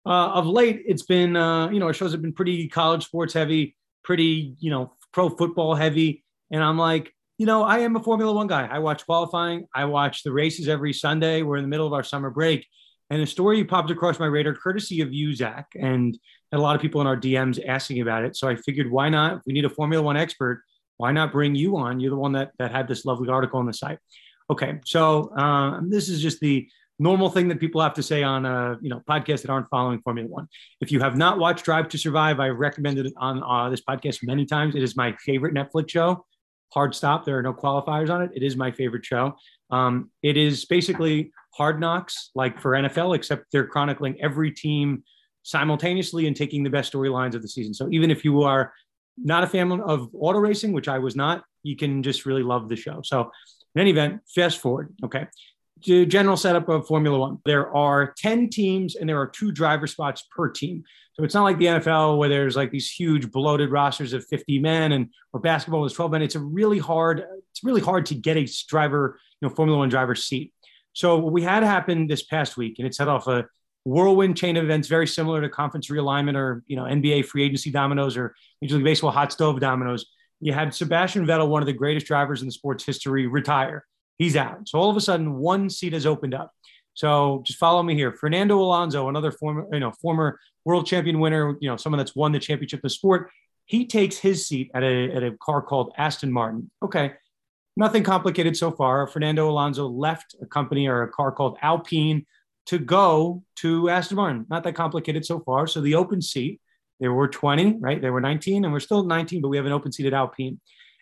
[0.05, 3.33] Uh, of late, it's been uh, you know our shows have been pretty college sports
[3.33, 7.11] heavy, pretty you know pro football heavy, and I'm like,
[7.41, 8.67] you know, I am a Formula One guy.
[8.71, 9.65] I watch qualifying.
[9.73, 11.41] I watch the races every Sunday.
[11.41, 12.67] We're in the middle of our summer break.
[13.09, 16.15] And a story popped across my radar, courtesy of you, Zach, and
[16.51, 18.35] a lot of people in our DMs asking about it.
[18.35, 19.41] So I figured, why not?
[19.47, 20.61] We need a Formula One expert.
[20.97, 21.99] Why not bring you on?
[21.99, 23.97] You're the one that, that had this lovely article on the site.
[24.51, 26.69] Okay, so uh, this is just the
[26.99, 29.99] normal thing that people have to say on a you know podcast that aren't following
[30.01, 30.47] Formula One.
[30.79, 34.19] If you have not watched Drive to Survive, I've recommended it on uh, this podcast
[34.21, 34.75] many times.
[34.75, 36.23] It is my favorite Netflix show
[36.73, 37.25] hard stop.
[37.25, 38.31] There are no qualifiers on it.
[38.33, 39.35] It is my favorite show.
[39.69, 45.03] Um, it is basically hard knocks, like for NFL, except they're chronicling every team
[45.43, 47.73] simultaneously and taking the best storylines of the season.
[47.73, 48.73] So even if you are
[49.17, 52.69] not a fan of auto racing, which I was not, you can just really love
[52.69, 53.01] the show.
[53.03, 53.31] So
[53.75, 54.93] in any event, fast forward.
[55.03, 55.27] Okay.
[55.85, 57.39] The general setup of Formula One.
[57.45, 60.83] There are 10 teams and there are two driver spots per team.
[61.23, 64.91] It's not like the NFL where there's like these huge bloated rosters of 50 men
[64.91, 66.21] and or basketball is 12 men.
[66.21, 69.89] It's a really hard, it's really hard to get a driver, you know, Formula One
[69.89, 70.53] driver seat.
[70.93, 73.45] So what we had happen this past week, and it set off a
[73.83, 77.71] whirlwind chain of events very similar to conference realignment or you know NBA free agency
[77.71, 80.05] dominoes or Major League Baseball hot stove dominoes.
[80.39, 83.85] You had Sebastian Vettel, one of the greatest drivers in the sport's history, retire.
[84.17, 84.67] He's out.
[84.67, 86.51] So all of a sudden, one seat has opened up.
[86.93, 88.11] So just follow me here.
[88.11, 92.31] Fernando Alonso, another former, you know, former world champion winner, you know, someone that's won
[92.31, 93.29] the championship of the sport.
[93.65, 96.69] He takes his seat at a, at a car called Aston Martin.
[96.83, 97.13] Okay.
[97.77, 99.07] Nothing complicated so far.
[99.07, 102.25] Fernando Alonso left a company or a car called Alpine
[102.65, 104.45] to go to Aston Martin.
[104.49, 105.67] Not that complicated so far.
[105.67, 106.59] So the open seat,
[106.99, 108.01] there were 20, right?
[108.01, 110.59] There were 19 and we're still 19, but we have an open seat at Alpine.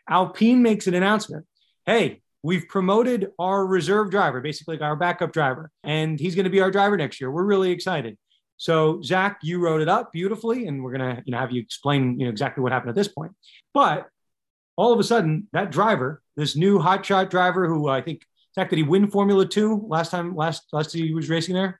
[0.07, 1.45] Alpine makes an announcement.
[1.85, 6.61] Hey, we've promoted our reserve driver, basically our backup driver, and he's going to be
[6.61, 7.31] our driver next year.
[7.31, 8.17] We're really excited.
[8.59, 11.61] So Zach, you wrote it up beautifully, and we're going to you know have you
[11.61, 13.31] explain you know exactly what happened at this point.
[13.73, 14.07] But
[14.75, 18.75] all of a sudden, that driver, this new hotshot driver, who I think Zach did
[18.75, 21.79] he win Formula Two last time last last he was racing there?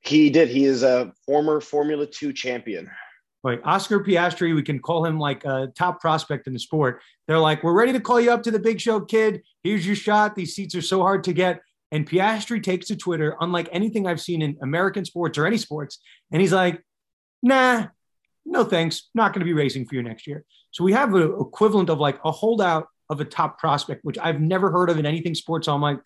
[0.00, 0.48] He did.
[0.48, 2.90] He is a former Formula Two champion.
[3.42, 7.02] Like Oscar Piastri, we can call him like a top prospect in the sport.
[7.28, 9.42] They're like, we're ready to call you up to the big show, kid.
[9.62, 10.34] Here's your shot.
[10.34, 11.60] These seats are so hard to get.
[11.92, 16.00] And Piastri takes to Twitter, unlike anything I've seen in American sports or any sports.
[16.32, 16.82] And he's like,
[17.42, 17.86] nah,
[18.44, 19.10] no thanks.
[19.14, 20.44] Not going to be racing for you next year.
[20.72, 24.40] So we have an equivalent of like a holdout of a top prospect, which I've
[24.40, 25.66] never heard of in anything sports.
[25.66, 26.00] So I'm like,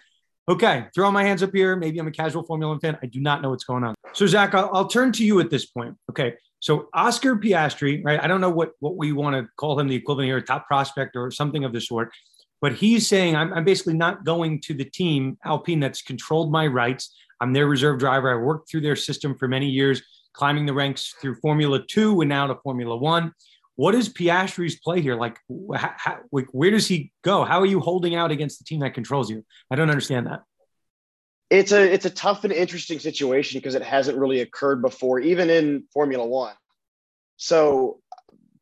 [0.49, 1.77] okay, throw my hands up here.
[1.77, 2.99] Maybe I'm a casual Formula One fan.
[3.03, 3.95] I do not know what's going on.
[4.13, 5.97] So Zach, I'll, I'll turn to you at this point.
[6.11, 6.35] Okay.
[6.61, 8.23] So Oscar Piastri, right?
[8.23, 11.15] I don't know what what we want to call him the equivalent here, top prospect
[11.17, 12.13] or something of the sort.
[12.61, 16.67] But he's saying I'm, I'm basically not going to the team Alpine that's controlled my
[16.67, 17.17] rights.
[17.41, 18.33] I'm their reserve driver.
[18.33, 20.03] I worked through their system for many years,
[20.33, 23.33] climbing the ranks through Formula Two and now to Formula One.
[23.77, 25.15] What is Piastri's play here?
[25.15, 25.39] Like,
[25.77, 26.19] how,
[26.51, 27.45] where does he go?
[27.45, 29.45] How are you holding out against the team that controls you?
[29.71, 30.43] I don't understand that
[31.51, 35.49] it's a it's a tough and interesting situation because it hasn't really occurred before, even
[35.51, 36.55] in Formula One.
[37.37, 38.01] So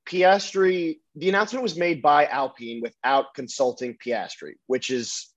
[0.06, 5.28] Piastri, the announcement was made by Alpine without consulting Piastri, which is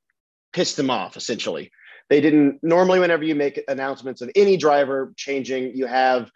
[0.54, 1.72] pissed them off essentially.
[2.10, 6.32] They didn't normally whenever you make announcements of any driver changing, you have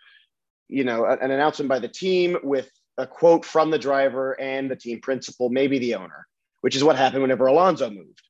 [0.70, 4.76] you know an announcement by the team with a quote from the driver and the
[4.76, 6.28] team principal, maybe the owner,
[6.62, 8.22] which is what happened whenever Alonso moved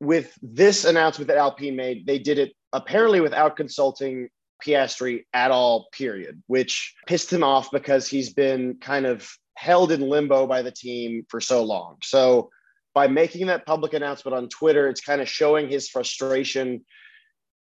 [0.00, 4.28] with this announcement that Alpine made, they did it apparently without consulting
[4.64, 10.00] Piastri at all, period, which pissed him off because he's been kind of held in
[10.00, 11.96] limbo by the team for so long.
[12.02, 12.50] So
[12.94, 16.84] by making that public announcement on Twitter, it's kind of showing his frustration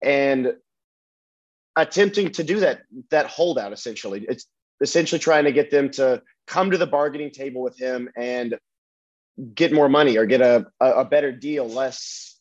[0.03, 0.55] and
[1.77, 4.25] attempting to do that that holdout essentially.
[4.29, 4.47] It's
[4.81, 8.59] essentially trying to get them to come to the bargaining table with him and
[9.55, 12.32] get more money or get a, a, better deal, less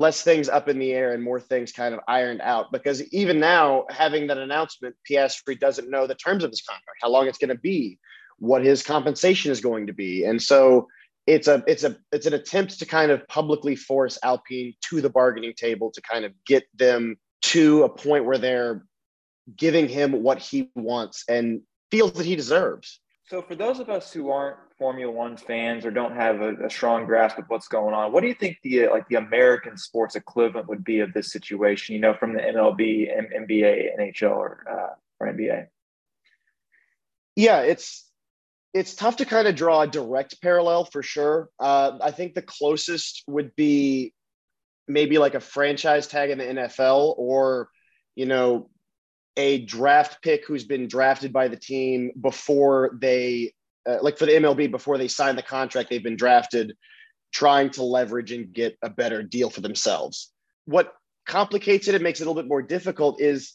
[0.00, 2.72] less things up in the air and more things kind of ironed out.
[2.72, 7.10] Because even now, having that announcement, Piastri doesn't know the terms of his contract, how
[7.10, 7.98] long it's going to be,
[8.38, 10.88] what his compensation is going to be, and so
[11.26, 15.10] it's a it's a it's an attempt to kind of publicly force Alpine to the
[15.10, 18.86] bargaining table to kind of get them to a point where they're
[19.56, 23.00] giving him what he wants and feels that he deserves.
[23.26, 26.70] So, for those of us who aren't Formula One fans or don't have a, a,
[26.70, 30.16] strong grasp of what's going on, what do you think the like the American sports
[30.16, 31.94] equivalent would be of this situation?
[31.94, 35.66] You know, from the MLB, M- NBA, NHL, or uh, or NBA.
[37.36, 38.10] Yeah, it's
[38.72, 41.50] it's tough to kind of draw a direct parallel for sure.
[41.60, 44.14] Uh, I think the closest would be
[44.88, 47.68] maybe like a franchise tag in the NFL, or
[48.16, 48.70] you know,
[49.36, 53.52] a draft pick who's been drafted by the team before they,
[53.90, 56.76] uh, like for the MLB, before they sign the contract, they've been drafted,
[57.32, 60.32] trying to leverage and get a better deal for themselves.
[60.64, 60.94] What
[61.26, 63.54] complicates it and makes it a little bit more difficult is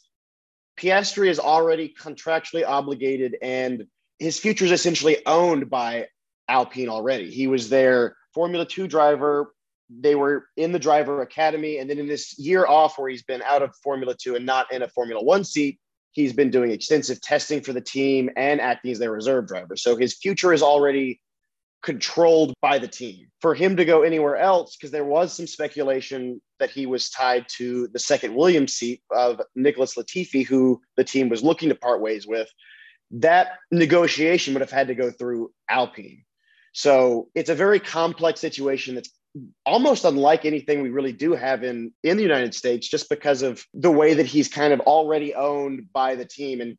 [0.77, 3.86] Piastri is already contractually obligated and
[4.19, 6.07] his future is essentially owned by
[6.47, 7.31] Alpine already.
[7.31, 9.51] He was their Formula Two driver
[9.89, 11.77] they were in the driver academy.
[11.77, 14.71] And then in this year off where he's been out of Formula Two and not
[14.71, 15.79] in a Formula One seat,
[16.16, 19.76] he's been doing extensive testing for the team and acting as their reserve driver.
[19.76, 21.20] So his future is already
[21.84, 23.28] controlled by the team.
[23.41, 27.45] For him to go anywhere else, because there was some speculation that he was tied
[27.57, 32.01] to the second Williams seat of Nicholas Latifi, who the team was looking to part
[32.01, 32.49] ways with,
[33.11, 36.24] that negotiation would have had to go through Alpine.
[36.72, 39.11] So it's a very complex situation that's
[39.65, 43.63] almost unlike anything we really do have in in the United States just because of
[43.73, 46.77] the way that he's kind of already owned by the team and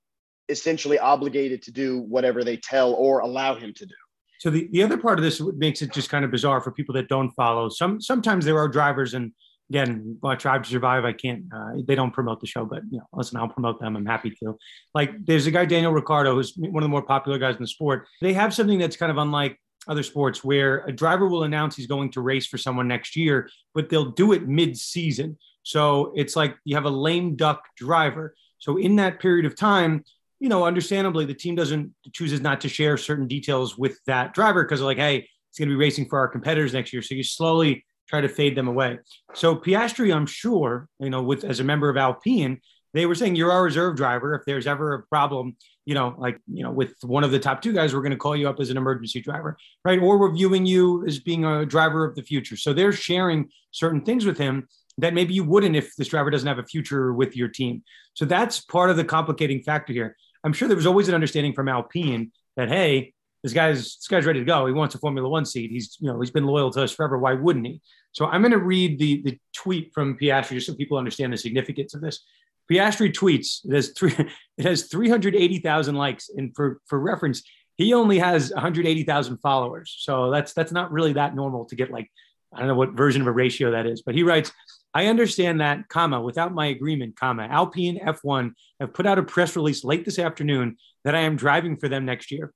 [0.48, 3.94] essentially obligated to do whatever they tell or allow him to do.
[4.38, 6.94] So the, the other part of this makes it just kind of bizarre for people
[6.94, 7.68] that don't follow.
[7.68, 9.32] Some sometimes there are drivers and
[9.70, 11.44] again, well, Drive to Survive, I can't.
[11.54, 13.96] Uh, they don't promote the show, but you know, listen, I'll promote them.
[13.96, 14.56] I'm happy to.
[14.94, 17.68] Like, there's a guy Daniel Ricciardo, who's one of the more popular guys in the
[17.68, 18.06] sport.
[18.20, 19.58] They have something that's kind of unlike
[19.88, 23.48] other sports where a driver will announce he's going to race for someone next year,
[23.74, 25.38] but they'll do it mid-season.
[25.62, 28.34] So it's like you have a lame duck driver.
[28.58, 30.04] So in that period of time,
[30.38, 34.64] you know, understandably, the team doesn't chooses not to share certain details with that driver
[34.64, 37.02] because like, hey, he's going to be racing for our competitors next year.
[37.02, 38.98] So you slowly try to fade them away.
[39.34, 42.60] So Piastri, I'm sure, you know, with as a member of Alpine,
[42.92, 44.34] they were saying you're our reserve driver.
[44.34, 45.56] If there's ever a problem,
[45.86, 48.18] you know, like, you know, with one of the top two guys, we're going to
[48.18, 49.98] call you up as an emergency driver, right?
[49.98, 52.56] Or we're viewing you as being a driver of the future.
[52.56, 54.68] So they're sharing certain things with him
[54.98, 57.84] that maybe you wouldn't if this driver doesn't have a future with your team.
[58.14, 60.16] So that's part of the complicating factor here.
[60.42, 64.26] I'm sure there was always an understanding from Alpine that, hey, this guy's this guy's
[64.26, 64.66] ready to go.
[64.66, 65.70] He wants a Formula One seat.
[65.70, 67.16] He's you know he's been loyal to us forever.
[67.16, 67.80] Why wouldn't he?
[68.10, 71.36] So I'm going to read the the tweet from Piastri just so people understand the
[71.36, 72.24] significance of this.
[72.70, 73.64] Piastri tweets.
[73.64, 74.14] It has three.
[74.58, 77.42] It has 380,000 likes, and for for reference,
[77.76, 79.94] he only has 180,000 followers.
[79.98, 82.10] So that's that's not really that normal to get like
[82.54, 84.00] I don't know what version of a ratio that is.
[84.00, 84.50] But he writes,
[84.94, 89.54] I understand that, comma, without my agreement, comma, Alpine F1 have put out a press
[89.54, 92.54] release late this afternoon that I am driving for them next year.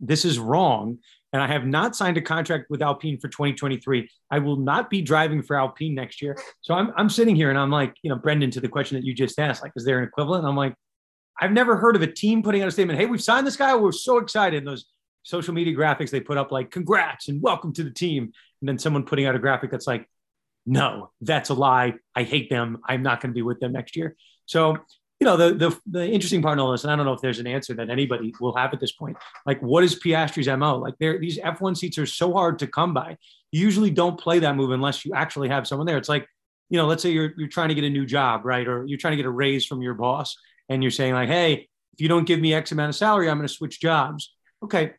[0.00, 0.98] This is wrong
[1.32, 4.08] and I have not signed a contract with Alpine for 2023.
[4.30, 6.36] I will not be driving for Alpine next year.
[6.60, 9.04] So I'm, I'm sitting here and I'm like, you know, Brendan, to the question that
[9.04, 10.44] you just asked, like, is there an equivalent?
[10.44, 10.74] I'm like,
[11.40, 13.74] I've never heard of a team putting out a statement, hey, we've signed this guy.
[13.76, 14.58] We're so excited.
[14.58, 14.86] And those
[15.22, 18.24] social media graphics they put up, like, congrats and welcome to the team.
[18.60, 20.08] And then someone putting out a graphic that's like,
[20.66, 21.94] no, that's a lie.
[22.14, 22.78] I hate them.
[22.86, 24.16] I'm not going to be with them next year.
[24.46, 24.76] So
[25.20, 27.20] you know, the, the, the interesting part of all this, and I don't know if
[27.20, 29.18] there's an answer that anybody will have at this point.
[29.44, 30.78] Like, what is Piastri's MO?
[30.78, 33.18] Like, there, these F1 seats are so hard to come by.
[33.52, 35.98] You usually don't play that move unless you actually have someone there.
[35.98, 36.26] It's like,
[36.70, 38.66] you know, let's say you're, you're trying to get a new job, right?
[38.66, 40.36] Or you're trying to get a raise from your boss
[40.70, 43.36] and you're saying, like, hey, if you don't give me X amount of salary, I'm
[43.36, 44.32] going to switch jobs.
[44.64, 44.92] Okay,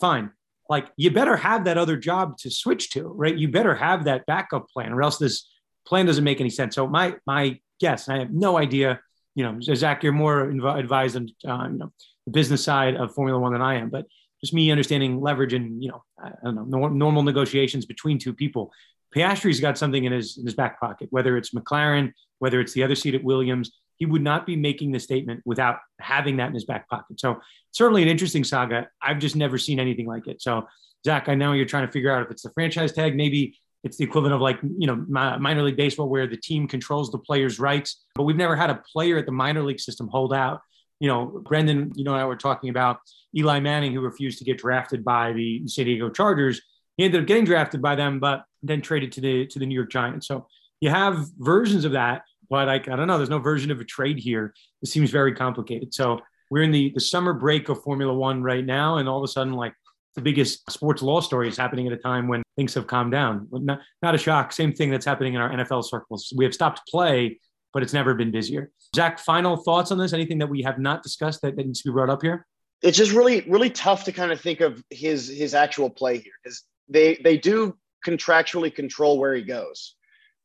[0.00, 0.32] fine.
[0.68, 3.36] Like, you better have that other job to switch to, right?
[3.36, 5.48] You better have that backup plan, or else this
[5.86, 6.74] plan doesn't make any sense.
[6.74, 9.00] So, my, my guess, I have no idea
[9.34, 11.92] you know, Zach, you're more advised on uh, you know
[12.26, 14.06] the business side of Formula One than I am, but
[14.40, 18.72] just me understanding leverage and you know, I don't know, normal negotiations between two people.
[19.14, 22.82] Piastri's got something in his in his back pocket, whether it's McLaren, whether it's the
[22.82, 23.70] other seat at Williams.
[23.98, 27.20] he would not be making the statement without having that in his back pocket.
[27.20, 28.88] So certainly an interesting saga.
[29.00, 30.42] I've just never seen anything like it.
[30.42, 30.66] So
[31.04, 33.96] Zach, I know you're trying to figure out if it's the franchise tag, maybe it's
[33.96, 37.58] the equivalent of like you know minor league baseball where the team controls the player's
[37.58, 40.60] rights, but we've never had a player at the minor league system hold out.
[41.00, 42.98] You know, Brendan, you know, I were talking about
[43.36, 46.60] Eli Manning, who refused to get drafted by the San Diego Chargers.
[46.96, 49.74] He ended up getting drafted by them, but then traded to the to the New
[49.74, 50.28] York Giants.
[50.28, 50.46] So
[50.80, 52.22] you have versions of that
[52.52, 53.16] but I, I don't know.
[53.16, 54.52] There's no version of a trade here.
[54.82, 55.94] It seems very complicated.
[55.94, 56.20] So
[56.50, 58.98] we're in the, the summer break of Formula One right now.
[58.98, 59.72] And all of a sudden, like
[60.14, 63.48] the biggest sports law story is happening at a time when things have calmed down.
[63.50, 64.52] Not, not a shock.
[64.52, 66.32] Same thing that's happening in our NFL circles.
[66.36, 67.40] We have stopped play,
[67.72, 68.70] but it's never been busier.
[68.94, 70.12] Zach, final thoughts on this?
[70.12, 72.46] Anything that we have not discussed that, that needs to be brought up here?
[72.82, 76.32] It's just really, really tough to kind of think of his his actual play here
[76.42, 79.94] because they they do contractually control where he goes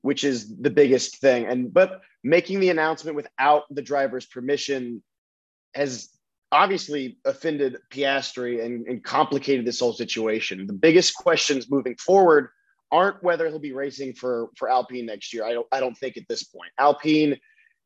[0.08, 1.46] which is the biggest thing.
[1.46, 5.04] And but making the announcement without the driver's permission
[5.76, 6.10] has
[6.52, 10.66] obviously offended Piastri and, and complicated this whole situation.
[10.68, 12.50] The biggest questions moving forward
[12.92, 15.44] aren't whether he'll be racing for for Alpine next year.
[15.46, 16.72] I don't I don't think at this point.
[16.80, 17.38] Alpine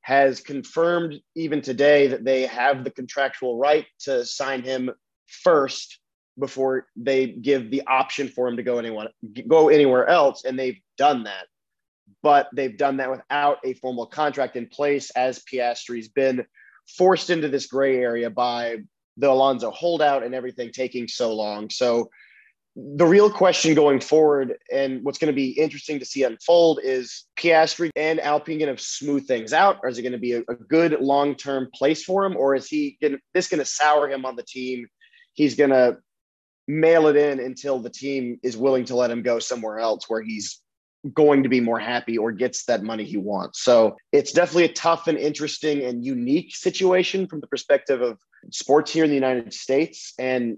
[0.01, 4.91] has confirmed even today that they have the contractual right to sign him
[5.25, 5.99] first
[6.39, 9.07] before they give the option for him to go anyone
[9.47, 11.45] go anywhere else and they've done that
[12.23, 16.45] but they've done that without a formal contract in place as Piastri's been
[16.97, 18.77] forced into this gray area by
[19.17, 21.69] the Alonso holdout and everything taking so long.
[21.69, 22.09] So
[22.75, 27.25] the real question going forward and what's going to be interesting to see unfold is
[27.37, 30.39] Piastri and Alpine going to smooth things out or is it going to be a,
[30.47, 34.25] a good long-term place for him or is he gonna, this going to sour him
[34.25, 34.87] on the team?
[35.33, 35.97] He's going to
[36.67, 40.21] mail it in until the team is willing to let him go somewhere else where
[40.21, 40.61] he's
[41.13, 43.63] going to be more happy or gets that money he wants.
[43.63, 48.19] So it's definitely a tough and interesting and unique situation from the perspective of
[48.51, 50.13] sports here in the United States.
[50.19, 50.57] And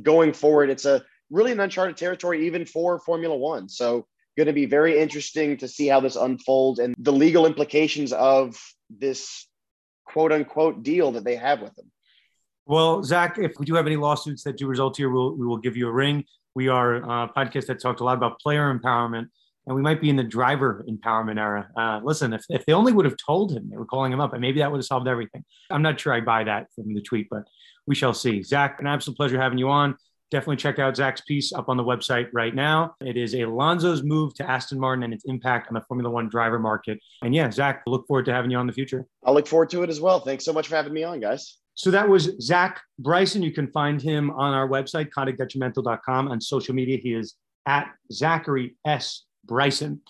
[0.00, 3.68] going forward, it's a really an uncharted territory, even for Formula One.
[3.68, 8.12] So going to be very interesting to see how this unfolds and the legal implications
[8.12, 8.56] of
[8.88, 9.46] this
[10.06, 11.90] quote unquote deal that they have with them.
[12.66, 15.58] Well, Zach, if we do have any lawsuits that do result here, we'll, we will
[15.58, 16.24] give you a ring.
[16.54, 19.26] We are a podcast that talked a lot about player empowerment
[19.66, 21.68] and we might be in the driver empowerment era.
[21.76, 24.32] Uh, listen, if, if they only would have told him they were calling him up,
[24.32, 25.44] and maybe that would have solved everything.
[25.70, 27.44] I'm not sure I buy that from the tweet, but
[27.86, 28.42] we shall see.
[28.42, 29.96] Zach, an absolute pleasure having you on.
[30.30, 32.94] Definitely check out Zach's piece up on the website right now.
[33.00, 36.60] It is Alonso's move to Aston Martin and its impact on the Formula One driver
[36.60, 37.00] market.
[37.22, 39.06] And yeah, Zach, look forward to having you on in the future.
[39.24, 40.20] I'll look forward to it as well.
[40.20, 41.58] Thanks so much for having me on, guys.
[41.74, 43.42] So that was Zach Bryson.
[43.42, 46.28] You can find him on our website, conductdetrimental.com.
[46.28, 47.34] On social media, he is
[47.66, 49.24] at Zachary S.
[49.44, 50.00] Bryson.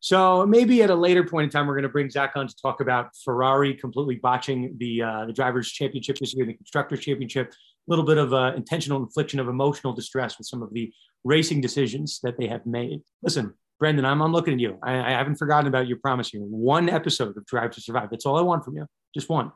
[0.00, 2.54] So maybe at a later point in time, we're going to bring Zach on to
[2.60, 7.48] talk about Ferrari completely botching the uh, the drivers' championship this year, the constructors' championship.
[7.52, 7.54] A
[7.88, 10.92] little bit of uh, intentional infliction of emotional distress with some of the
[11.24, 13.00] racing decisions that they have made.
[13.22, 14.78] Listen, Brendan, I'm, I'm looking at you.
[14.82, 16.40] I, I haven't forgotten about your promise here.
[16.42, 18.08] One episode of Drive to Survive.
[18.10, 18.86] That's all I want from you.
[19.14, 19.52] Just one.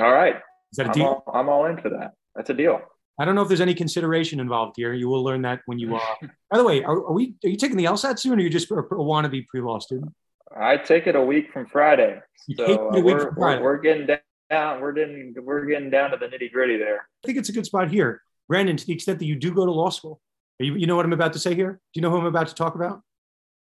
[0.00, 0.36] All right.
[0.72, 1.22] Is that a I'm deal?
[1.26, 2.12] All, I'm all in for that.
[2.34, 2.80] That's a deal.
[3.18, 4.92] I don't know if there's any consideration involved here.
[4.92, 5.96] You will learn that when you.
[5.96, 6.00] Uh,
[6.50, 7.34] by the way, are, are, we?
[7.44, 10.12] Are you taking the LSAT soon, or are you just a, a wannabe pre-law student?
[10.56, 12.20] I take it a week from Friday,
[12.56, 13.62] so uh, we're, Friday.
[13.62, 14.06] we're we're getting
[14.50, 14.80] down.
[14.80, 17.08] We're getting we're getting down to the nitty gritty there.
[17.24, 18.76] I think it's a good spot here, Brandon.
[18.76, 20.20] To the extent that you do go to law school,
[20.58, 21.72] you, you know what I'm about to say here.
[21.72, 23.02] Do you know who I'm about to talk about?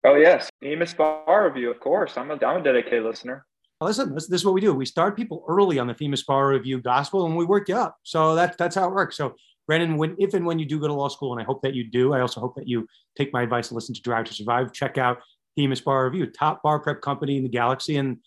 [0.04, 2.18] Oh yes, Themis Bar Review, of course.
[2.18, 3.45] I'm a I'm a dedicated listener.
[3.82, 4.74] Listen, this, this is what we do.
[4.74, 7.98] We start people early on the Themis Bar Review Gospel, and we work you up.
[8.04, 9.18] So that's that's how it works.
[9.18, 9.36] So
[9.68, 11.74] Brandon, when if and when you do go to law school, and I hope that
[11.74, 14.34] you do, I also hope that you take my advice and listen to Drive to
[14.34, 14.72] Survive.
[14.72, 15.18] Check out
[15.58, 18.18] Themis Bar Review, top bar prep company in the galaxy, and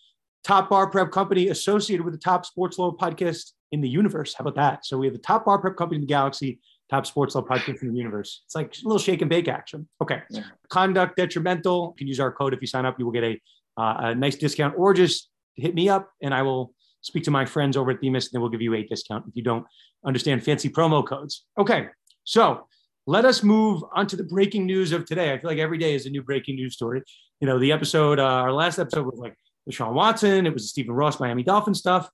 [0.43, 4.33] top bar prep company associated with the top sports law podcast in the universe.
[4.33, 4.85] How about that?
[4.85, 7.81] So we have the top bar prep company in the galaxy, top sports law podcast
[7.81, 8.43] in the universe.
[8.45, 9.87] It's like a little shake and bake action.
[10.01, 10.21] Okay.
[10.29, 10.43] Yeah.
[10.69, 11.93] Conduct detrimental.
[11.95, 12.97] You can use our code if you sign up.
[12.97, 13.41] You will get a,
[13.75, 17.45] uh, a nice discount, or just hit me up and I will speak to my
[17.45, 19.65] friends over at Themis, and then we'll give you a discount if you don't
[20.05, 21.45] understand fancy promo codes.
[21.57, 21.87] Okay,
[22.23, 22.67] so
[23.05, 25.33] let us move on to the breaking news of today.
[25.33, 27.01] I feel like every day is a new breaking news story.
[27.39, 29.35] You know, the episode, uh, our last episode was like
[29.65, 32.09] the Sean Watson, it was the Stephen Ross Miami Dolphin stuff.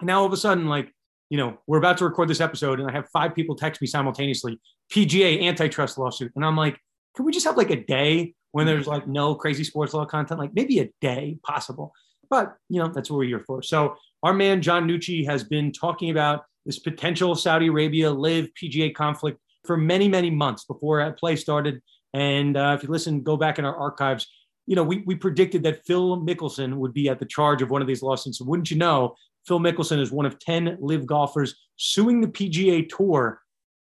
[0.00, 0.90] And now all of a sudden, like,
[1.30, 3.86] you know, we're about to record this episode, and I have five people text me
[3.86, 4.60] simultaneously
[4.92, 6.32] PGA antitrust lawsuit.
[6.34, 6.78] And I'm like,
[7.14, 10.40] can we just have like a day when there's like no crazy sports law content?
[10.40, 11.92] Like maybe a day possible.
[12.30, 13.62] But, you know, that's what we're here for.
[13.62, 18.94] So our man, John Nucci, has been talking about this potential Saudi Arabia LIV PGA
[18.94, 21.80] conflict for many, many months before play started.
[22.12, 24.26] And uh, if you listen, go back in our archives.
[24.66, 27.82] you know, we, we predicted that Phil Mickelson would be at the charge of one
[27.82, 28.40] of these lawsuits.
[28.40, 29.14] Wouldn't you know,
[29.46, 33.40] Phil Mickelson is one of 10 LIV golfers suing the PGA Tour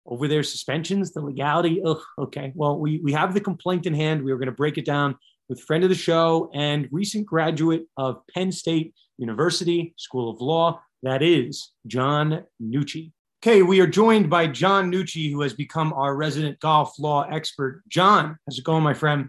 [0.07, 1.83] over their suspensions, the legality.
[1.85, 2.53] Ugh, okay.
[2.55, 4.23] Well, we, we have the complaint in hand.
[4.23, 5.17] We are going to break it down
[5.49, 10.81] with friend of the show and recent graduate of Penn State University School of Law.
[11.03, 13.13] That is John Nucci.
[13.43, 17.83] Okay, we are joined by John Nucci, who has become our resident golf law expert.
[17.89, 19.29] John, how's it going, my friend?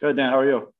[0.00, 0.30] Good, Dan.
[0.30, 0.72] How are you?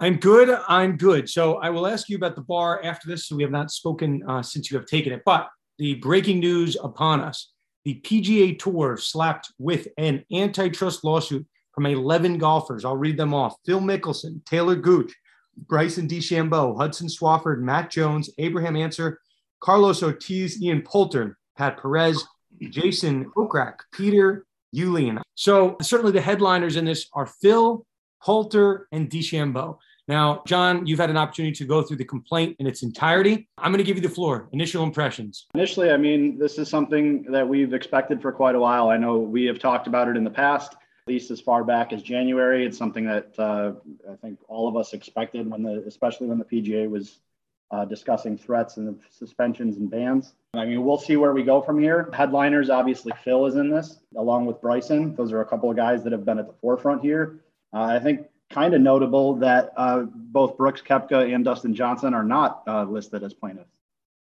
[0.00, 0.50] I'm good.
[0.66, 1.28] I'm good.
[1.28, 3.28] So I will ask you about the bar after this.
[3.28, 5.22] So we have not spoken uh, since you have taken it.
[5.24, 5.48] But
[5.78, 7.52] the breaking news upon us
[7.84, 12.84] the PGA Tour slapped with an antitrust lawsuit from 11 golfers.
[12.84, 15.12] I'll read them off Phil Mickelson, Talor Gooch,
[15.56, 19.20] Bryson DeChambeau, Hudson Swafford, Matt Jones, Abraham Ancer,
[19.60, 22.24] Carlos Ortiz, Ian Poulter, Pat Perez,
[22.70, 25.20] Jason Kokrak, Peter Uihlein.
[25.34, 27.86] So certainly the headliners in this are Phil,
[28.22, 29.78] Poulter, and DeChambeau.
[30.08, 33.48] Now, John, you've had an opportunity to go through the complaint in its entirety.
[33.56, 34.48] I'm going to give you the floor.
[34.52, 35.46] Initial impressions.
[35.54, 38.90] Initially, I mean, this is something that we've expected for quite a while.
[38.90, 40.74] I know we have talked about it in the past,
[41.06, 42.64] at least as far back as January.
[42.64, 43.72] It's something that uh,
[44.10, 47.18] I think all of us expected when the, especially when the PGA was
[47.72, 50.34] uh, discussing threats and suspensions and bans.
[50.54, 52.08] I mean, we'll see where we go from here.
[52.12, 55.16] Headliners, obviously, Phil is in this, along with Bryson.
[55.16, 57.40] Those are a couple of guys that have been at the forefront here.
[57.72, 62.22] Uh, I think kind of notable that uh, both Brooks Koepka and Dustin Johnson are
[62.22, 63.71] not uh, listed as plaintiffs.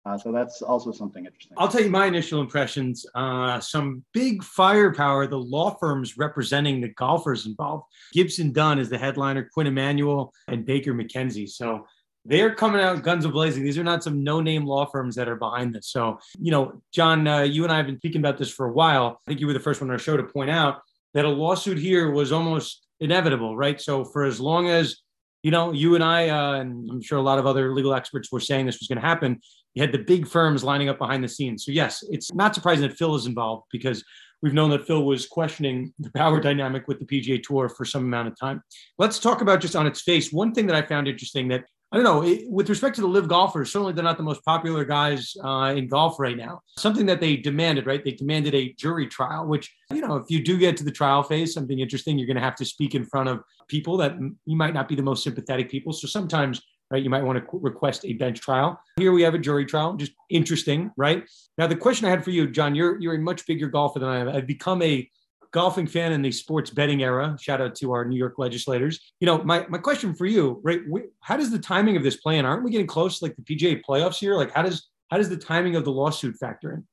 [0.06, 1.56] Uh, so that's also something interesting.
[1.58, 3.06] I'll tell you my initial impressions.
[3.14, 7.86] Uh, some big firepower, the law firms representing the golfers involved.
[8.14, 11.48] Gibson Dunn is the headliner, Quinn Emanuel, and Baker McKenzie.
[11.48, 11.86] So
[12.26, 13.64] they're coming out guns a blazing.
[13.64, 15.90] These are not some no-name law firms that are behind this.
[15.90, 18.74] So, you know, John, uh, you and I have been speaking about this for a
[18.74, 19.20] while.
[19.28, 20.82] I think you were the first one on our show to point out
[21.14, 23.80] that a lawsuit here was almost inevitable, right?
[23.80, 24.98] So for as long as
[25.44, 28.32] you know, you and I, uh, and I'm sure a lot of other legal experts
[28.32, 29.42] were saying this was going to happen.
[29.74, 31.66] You had the big firms lining up behind the scenes.
[31.66, 34.04] So yes, it's not surprising that Phil is involved because
[34.42, 38.04] we've known that Phil was questioning the power dynamic with the PGA Tour for some
[38.04, 38.62] amount of time.
[38.98, 40.32] Let's talk about just on its face.
[40.32, 41.64] One thing that I found interesting that
[41.94, 42.38] I don't know.
[42.48, 45.90] with respect to the LIV golfers, certainly they're not the most popular guys uh, in
[45.90, 46.62] golf right now.
[46.78, 48.02] Something that they demanded, right?
[48.02, 51.22] They demanded a jury trial, which, you know, if you do get to the trial
[51.22, 54.16] phase, something interesting, you're going to have to speak in front of people that
[54.46, 55.92] you might not be the most sympathetic people.
[55.92, 56.62] So sometimes,
[56.92, 58.80] right, you might want to request a bench trial.
[58.98, 61.24] Here we have a jury trial, just interesting, right?
[61.58, 64.10] Now, the question I had for you, John, you're you're a much bigger golfer than
[64.10, 64.30] I am.
[64.30, 65.10] I've become a
[65.52, 67.38] golfing fan in the sports betting era.
[67.40, 69.14] Shout out to our New York legislators.
[69.20, 70.80] You know, my, my question for you, right?
[71.20, 72.46] how does the timing of this play in?
[72.46, 74.36] Aren't we getting close like the PGA playoffs here?
[74.36, 76.88] Like, how does how does the timing of the lawsuit factor in?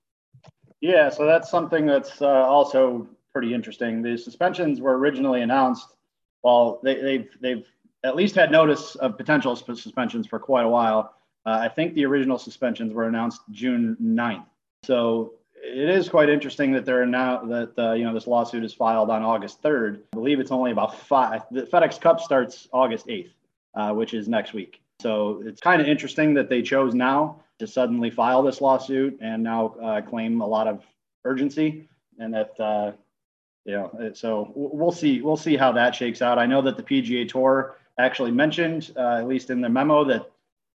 [0.81, 4.03] Yeah, so that's something that's uh, also pretty interesting.
[4.03, 5.95] The suspensions were originally announced.
[6.43, 7.67] Well, they, they've they've
[8.05, 11.15] at least had notice of potential suspensions for quite a while.
[11.45, 14.47] Uh, I think the original suspensions were announced June 9th.
[14.85, 18.73] So it is quite interesting that they're now that uh, you know this lawsuit is
[18.73, 20.01] filed on August 3rd.
[20.13, 21.43] I believe it's only about five.
[21.51, 23.31] The FedEx Cup starts August 8th,
[23.75, 24.81] uh, which is next week.
[25.01, 29.43] So it's kind of interesting that they chose now to suddenly file this lawsuit and
[29.43, 30.85] now uh, claim a lot of
[31.25, 31.89] urgency,
[32.19, 32.93] and that uh,
[33.65, 34.13] you know.
[34.15, 35.23] So we'll see.
[35.23, 36.39] We'll see how that shakes out.
[36.39, 40.31] I know that the PGA Tour actually mentioned, uh, at least in the memo, that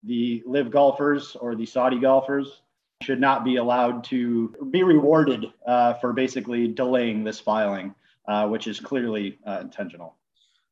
[0.03, 2.61] the LIV golfers or the Saudi golfers
[3.01, 7.93] should not be allowed to be rewarded uh, for basically delaying this filing,
[8.27, 10.15] uh, which is clearly uh, intentional.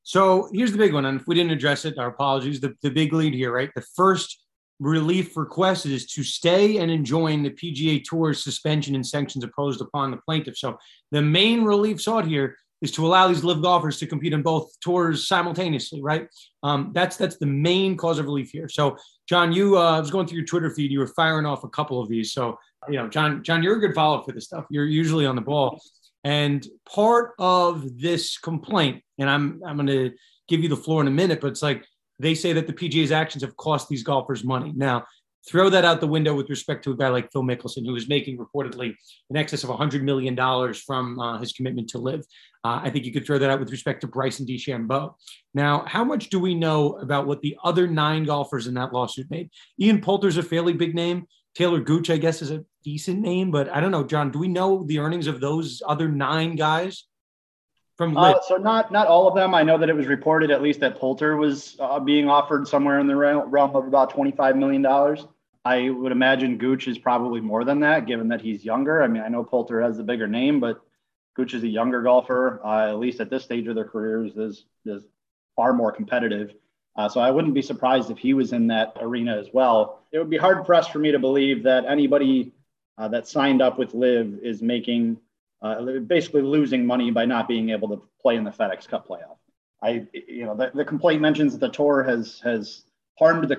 [0.04, 1.06] So here's the big one.
[1.06, 2.62] And if we didn't address it, our apologies.
[2.62, 3.70] The, the big lead here, right?
[3.76, 4.44] The first
[4.80, 10.12] relief request is to stay and enjoin the PGA Tour's suspension and sanctions imposed upon
[10.12, 10.58] the plaintiff.
[10.58, 10.78] So
[11.12, 14.80] the main relief sought here is to allow these LIV golfers to compete in both
[14.82, 16.28] tours simultaneously, right?
[16.64, 18.70] Um, that's that's the main cause of relief here.
[18.70, 18.98] So,
[19.28, 21.70] John, you uh, I was going through your Twitter feed, you were firing off a
[21.70, 22.34] couple of these.
[22.34, 22.58] So,
[22.88, 24.66] you know, John, John, you're a good follow-up for this stuff.
[24.70, 25.82] You're usually on the ball.
[26.24, 30.12] And part of this complaint, and I'm I'm going to
[30.48, 31.86] give you the floor in a minute, but it's like
[32.20, 34.74] they say that the PGA's actions have cost these golfers money.
[34.76, 35.06] Now,
[35.48, 38.10] throw that out the window with respect to a guy like Phil Mickelson, who is
[38.10, 38.96] making reportedly
[39.30, 40.36] in excess of $100 million
[40.74, 42.26] from uh, his commitment to LIV.
[42.64, 45.14] Uh, I think you could throw that out with respect to Bryson DeChambeau.
[45.54, 49.32] Now, how much do we know about what the other nine golfers in that lawsuit
[49.32, 49.50] made?
[49.80, 51.28] Ian Poulter's a fairly big name.
[51.58, 54.32] Talor Gooch, I guess, is a decent name, but I don't know, John.
[54.32, 57.06] Do we know the earnings of those other nine guys?
[57.96, 59.56] From uh, so not not all of them.
[59.56, 63.00] I know that it was reported at least that Poulter was uh, being offered somewhere
[63.00, 65.26] in the realm of about twenty five million dollars.
[65.68, 69.04] I would imagine Gooch is probably more than that, given that he's younger.
[69.04, 70.80] I mean, I know Poulter has the bigger name, but
[71.36, 74.38] Gooch is a younger golfer, uh, at least at this stage of their careers.
[74.38, 75.04] Is is
[75.58, 76.54] far more competitive.
[76.96, 80.00] Uh, so I wouldn't be surprised if he was in that arena as well.
[80.14, 82.54] It would be hard pressed for me to believe that anybody
[82.98, 85.18] uh, that signed up with LIV is making
[85.62, 89.38] uh, basically losing money by not being able to play in the FedEx Cup playoff.
[89.84, 92.84] I, you know, the, the complaint mentions that the tour has has
[93.20, 93.56] harmed the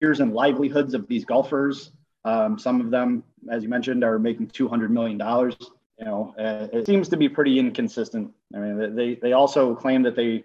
[0.00, 1.92] careers and livelihoods of these golfers.
[2.24, 5.56] Um, some of them, as you mentioned, are making two hundred million dollars.
[5.98, 8.32] You know, uh, it seems to be pretty inconsistent.
[8.54, 10.44] I mean, they they also claim that they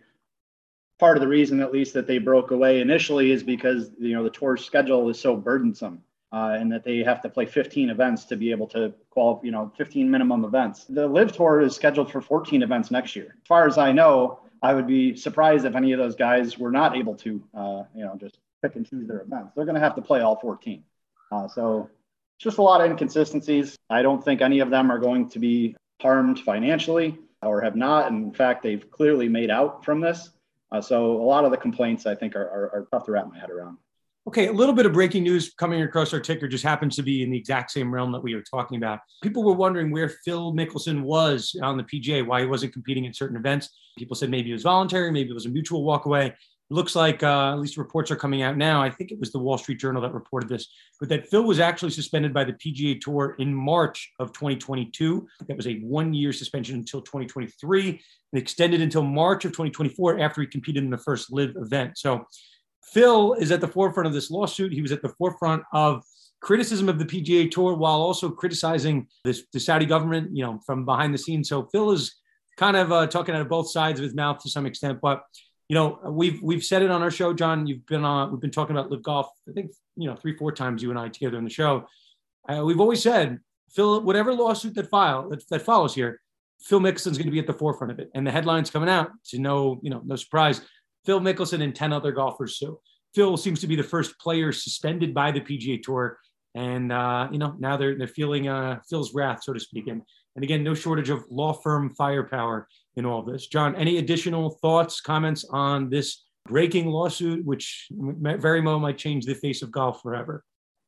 [0.99, 4.23] part of the reason, at least, that they broke away initially is because you know
[4.23, 6.03] the tour schedule is so burdensome.
[6.31, 9.49] Uh, and that they have to play 15 events to be able to qualify, you
[9.49, 10.83] know, 15 minimum events.
[10.83, 13.35] The LIV Tour is scheduled for 14 events next year.
[13.41, 16.69] As far as I know, I would be surprised if any of those guys were
[16.69, 19.53] not able to, uh, you know, just pick and choose their events.
[19.55, 20.83] They're going to have to play all 14.
[21.31, 21.89] Uh, so
[22.37, 23.77] it's just a lot of inconsistencies.
[23.89, 28.11] I don't think any of them are going to be harmed financially or have not.
[28.11, 30.31] In fact, they've clearly made out from this.
[30.71, 33.29] Uh, so a lot of the complaints I think are, are, are tough to wrap
[33.29, 33.77] my head around.
[34.27, 37.23] Okay, a little bit of breaking news coming across our ticker just happens to be
[37.23, 38.99] in the exact same realm that we were talking about.
[39.23, 43.13] People were wondering where Phil Mickelson was on the PGA, why he wasn't competing in
[43.13, 43.69] certain events.
[43.97, 46.27] People said maybe it was voluntary, maybe it was a mutual walkaway.
[46.27, 46.35] It
[46.69, 48.81] looks like uh, at least reports are coming out now.
[48.81, 50.67] I think it was the Wall Street Journal that reported this,
[50.99, 55.27] but that Phil was actually suspended by the PGA Tour in March of 2022.
[55.47, 60.47] That was a one-year suspension until 2023, and extended until March of 2024 after he
[60.47, 61.97] competed in the first LIV event.
[61.97, 62.25] So
[62.83, 64.71] Phil is at the forefront of this lawsuit.
[64.71, 66.03] He was at the forefront of
[66.41, 70.85] criticism of the PGA Tour while also criticizing this, the Saudi government, you know, from
[70.85, 71.49] behind the scenes.
[71.49, 72.15] So Phil is
[72.57, 74.99] kind of uh, talking out of both sides of his mouth to some extent.
[75.01, 75.23] But
[75.69, 77.67] you know, we've we've said it on our show, John.
[77.67, 78.31] You've been on.
[78.31, 79.29] We've been talking about LIV golf.
[79.47, 81.87] I think you know three, four times you and I together in the show.
[82.49, 83.39] Uh, we've always said,
[83.69, 86.19] Phil, whatever lawsuit that file that, that follows here,
[86.61, 88.09] Phil Mickelson's going to be at the forefront of it.
[88.15, 90.61] And the headlines coming out, to no, you know, no surprise.
[91.05, 92.57] Phil Mickelson and 10 other golfers.
[92.57, 92.81] So
[93.13, 96.17] Phil seems to be the first player suspended by the PGA Tour.
[96.55, 99.87] And, uh, you know, now they're, they're feeling uh, Phil's wrath, so to speak.
[99.87, 100.01] And,
[100.35, 102.67] and again, no shortage of law firm firepower
[102.99, 103.47] in all this.
[103.47, 109.33] John, any additional thoughts, comments on this breaking lawsuit, which very well might change the
[109.33, 110.43] face of golf forever?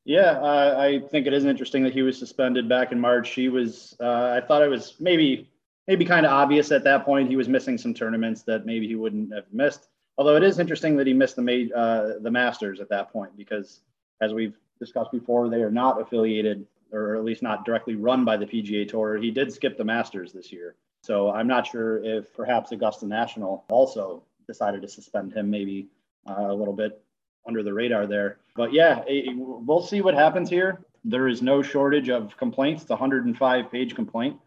[0.05, 3.29] Yeah, uh, I think it is interesting that he was suspended back in March.
[3.31, 5.49] He was, uh, I thought it was maybe,
[5.87, 7.29] maybe kind of obvious at that point.
[7.29, 9.87] He was missing some tournaments that maybe he wouldn't have missed.
[10.17, 13.81] Although it is interesting that he missed the uh, the Masters at that point because,
[14.21, 18.35] as we've discussed before, they are not affiliated or at least not directly run by
[18.35, 19.17] the PGA Tour.
[19.17, 23.65] He did skip the Masters this year, so I'm not sure if perhaps Augusta National
[23.69, 25.87] also decided to suspend him maybe
[26.29, 27.03] uh, a little bit
[27.47, 28.37] under the radar there.
[28.55, 30.85] But yeah, it, we'll see what happens here.
[31.03, 32.83] There is no shortage of complaints.
[32.83, 34.37] It's a 105 page complaint.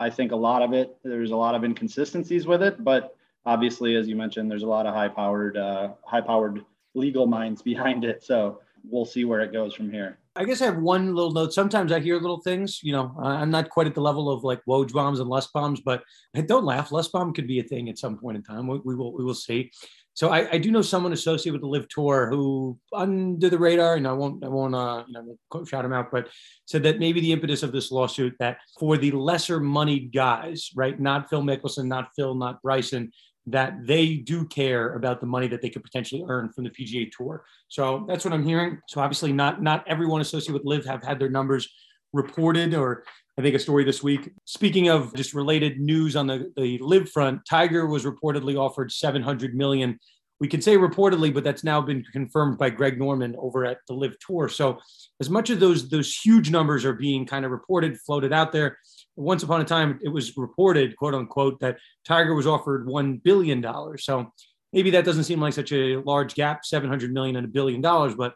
[0.00, 3.96] I think a lot of it, there's a lot of inconsistencies with it, but obviously,
[3.96, 8.04] as you mentioned, there's a lot of high powered, uh, high powered legal minds behind
[8.04, 8.22] it.
[8.22, 10.18] So we'll see where it goes from here.
[10.38, 11.52] I guess I have one little note.
[11.52, 12.78] Sometimes I hear little things.
[12.82, 15.80] You know, I'm not quite at the level of like Woj bombs and lust bombs,
[15.80, 16.04] but
[16.46, 16.92] don't laugh.
[16.92, 18.68] Lust bomb could be a thing at some point in time.
[18.68, 19.72] We, we will we will see.
[20.14, 23.94] So I, I, do know someone associated with the LIV Tour who, under the radar,
[23.94, 26.28] and I won't I won't uh, you know shout him out, but
[26.66, 30.98] said that maybe the impetus of this lawsuit that for the lesser moneyed guys, right,
[30.98, 33.12] not Phil Mickelson, not Phil, not Bryson,
[33.50, 37.10] that they do care about the money that they could potentially earn from the PGA
[37.10, 37.44] Tour.
[37.68, 38.80] So that's what I'm hearing.
[38.88, 41.68] So obviously, not not everyone associated with LIV have had their numbers
[42.12, 43.04] reported, or
[43.38, 44.30] I think a story this week.
[44.44, 49.54] Speaking of just related news on the the LIV front, Tiger was reportedly offered 700
[49.54, 49.98] million.
[50.40, 53.94] We can say reportedly, but that's now been confirmed by Greg Norman over at the
[53.94, 54.48] LIV Tour.
[54.48, 54.78] So
[55.20, 58.78] as much of those those huge numbers are being kind of reported, floated out there
[59.18, 63.64] once upon a time it was reported quote unquote that tiger was offered $1 billion
[63.98, 64.32] so
[64.72, 68.14] maybe that doesn't seem like such a large gap 700 million and a billion dollars
[68.14, 68.34] but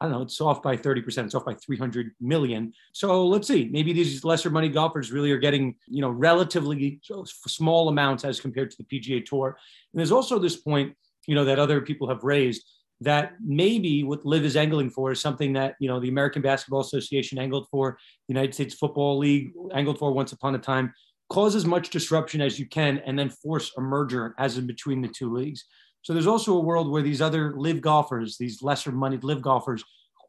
[0.00, 2.72] i don't know it's off by 30% it's off by 300 million.
[2.92, 7.88] So let's see maybe these lesser money golfers really are getting you know relatively small
[7.88, 9.58] amounts as compared to the pga tour.
[9.92, 10.94] And there's also this point
[11.26, 12.64] you know that other people have raised
[13.00, 16.80] that maybe what LIV is angling for is something that you know the American Basketball
[16.80, 17.98] Association angled for,
[18.28, 20.92] the United States Football League angled for once upon a time.
[21.30, 25.00] Cause as much disruption as you can, and then force a merger as in between
[25.00, 25.64] the two leagues.
[26.02, 29.84] So there's also a world where these other LIV golfers, these lesser moneyed LIV golfers,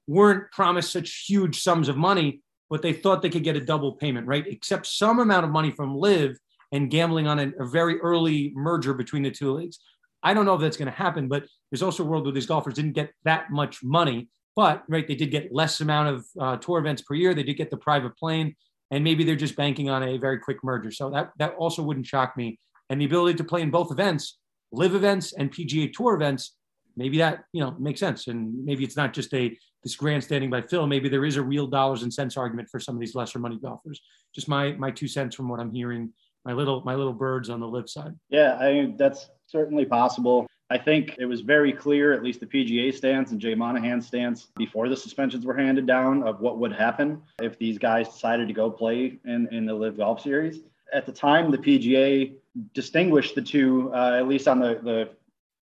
[0.07, 3.93] weren't promised such huge sums of money, but they thought they could get a double
[3.93, 4.45] payment, right?
[4.47, 6.37] Except some amount of money from LIV
[6.71, 9.79] and gambling on a, a very early merger between the two leagues.
[10.23, 12.45] I don't know if that's going to happen, but there's also a world where these
[12.45, 16.57] golfers didn't get that much money, but right, they did get less amount of uh,
[16.57, 17.33] tour events per year.
[17.33, 18.55] They did get the private plane,
[18.91, 20.91] and maybe they're just banking on a very quick merger.
[20.91, 22.59] So that that also wouldn't shock me.
[22.89, 24.37] And the ability to play in both events
[24.71, 26.55] LIV events and PGA Tour events,
[26.95, 30.61] maybe that you know makes sense, and maybe it's not just a this grandstanding by
[30.61, 30.85] Phil.
[30.87, 33.57] Maybe there is a real dollars and cents argument for some of these lesser money
[33.61, 34.01] golfers.
[34.33, 36.13] Just my my two cents from what I'm hearing.
[36.45, 38.15] My little my little birds on the LIV side.
[38.29, 40.47] Yeah, I that's certainly possible.
[40.71, 44.47] I think it was very clear, at least the PGA stance and Jay Monahan's stance
[44.55, 48.53] before the suspensions were handed down, of what would happen if these guys decided to
[48.53, 50.61] go play in, in the LIV Golf Series.
[50.93, 52.35] At the time, the PGA
[52.73, 55.09] distinguished the two, uh, at least on the, the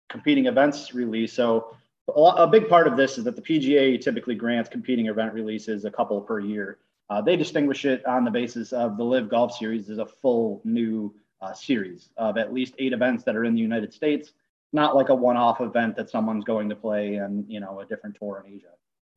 [0.09, 1.33] competing events release.
[1.33, 1.75] So
[2.07, 5.85] a, a, big part of this is that the PGA typically grants competing event releases
[5.85, 6.77] a couple per year.
[7.09, 10.61] Uh, they distinguish it on the basis of the LIV Golf Series is a full
[10.63, 14.33] new uh, series of at least eight events that are in the United States,
[14.73, 18.15] not like a one-off event that someone's going to play and you know a different
[18.15, 18.67] tour in Asia.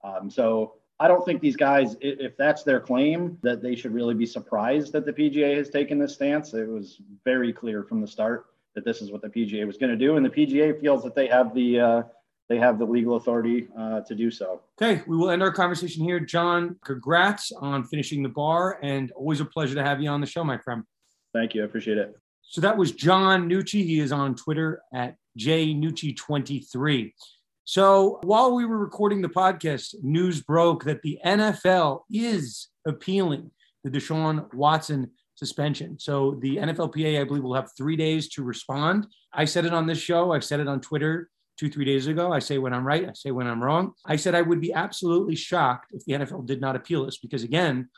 [0.04, 4.14] Um, so I don't think these guys, if that's their claim, that they should really
[4.14, 6.54] be surprised that the PGA has taken this stance.
[6.54, 9.90] It was very clear from the start that this is what the PGA was going
[9.90, 12.02] to do, and the PGA feels that they have the uh,
[12.48, 14.60] they have the legal authority uh, to do so.
[14.80, 16.20] Okay, we will end our conversation here.
[16.20, 20.26] John, congrats on finishing the bar, and always a pleasure to have you on the
[20.26, 20.82] show, my friend.
[21.32, 21.62] Thank you.
[21.62, 22.14] I appreciate it.
[22.42, 23.84] So that was John Nucci.
[23.84, 27.12] He is on Twitter at jnucci23.
[27.64, 33.50] So while we were recording the podcast, news broke that the NFL is appealing
[33.84, 35.98] the Deshaun Watson suspension.
[35.98, 39.06] So the NFLPA, I believe, will have three days to respond.
[39.32, 40.32] I said it on this show.
[40.32, 41.30] I've said it on Twitter
[41.62, 42.32] two, three days ago.
[42.32, 43.92] I say when I'm right, I say when I'm wrong.
[44.04, 47.44] I said I would be absolutely shocked if the NFL did not appeal this because,
[47.44, 47.88] again,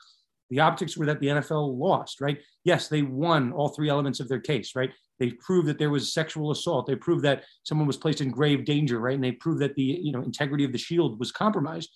[0.50, 2.38] the optics were that the NFL lost, right?
[2.64, 4.90] Yes, they won all three elements of their case, right?
[5.18, 6.86] They proved that there was sexual assault.
[6.86, 9.14] They proved that someone was placed in grave danger, right?
[9.14, 11.88] And they proved that the you know integrity of the shield was compromised.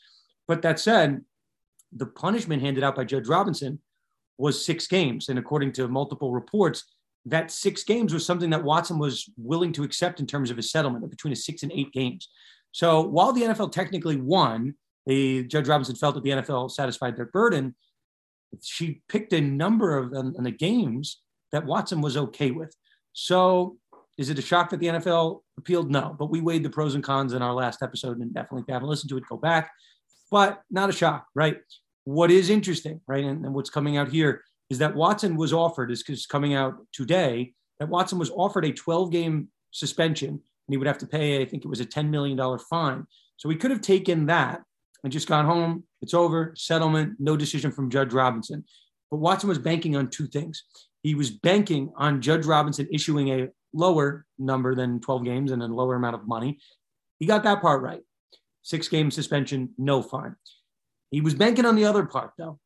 [0.47, 1.21] But that said,
[1.93, 3.81] the punishment handed out by Judge Robinson
[4.39, 6.85] was six games, and according to multiple reports,
[7.31, 10.63] that six games was something that Watson was willing to accept in terms of a
[10.63, 12.29] settlement between a six and eight games.
[12.73, 14.75] So while the NFL technically won,
[15.07, 17.75] the Judge Robinson felt that the NFL satisfied their burden.
[18.63, 21.21] She picked a number of the games
[21.53, 22.75] that Watson was okay with.
[23.13, 23.79] So
[24.19, 25.91] is it a shock that the NFL appealed?
[25.91, 28.69] No, but we weighed the pros and cons in our last episode, and definitely if
[28.69, 29.71] you haven't listened to it, go back.
[30.31, 31.59] But not a shock, right?
[32.05, 35.91] What is interesting, right, and, and what's coming out here is that Watson was offered,
[35.91, 40.41] is, is coming out today, that Watson was offered a 12 game suspension and
[40.73, 43.07] he would have to pay, I think it was a $10 million fine.
[43.37, 44.63] So he could have taken that
[45.03, 45.85] and just gone home.
[46.03, 48.65] It's over, settlement, no decision from Judge Robinson.
[49.11, 50.65] But Watson was banking on two things.
[51.03, 55.67] He was banking on Judge Robinson issuing a lower number than 12 games and a
[55.67, 56.59] lower amount of money.
[57.19, 58.03] He got that part right.
[58.63, 60.37] Six game suspension, no fine.
[61.11, 62.59] He was banking on the other part, though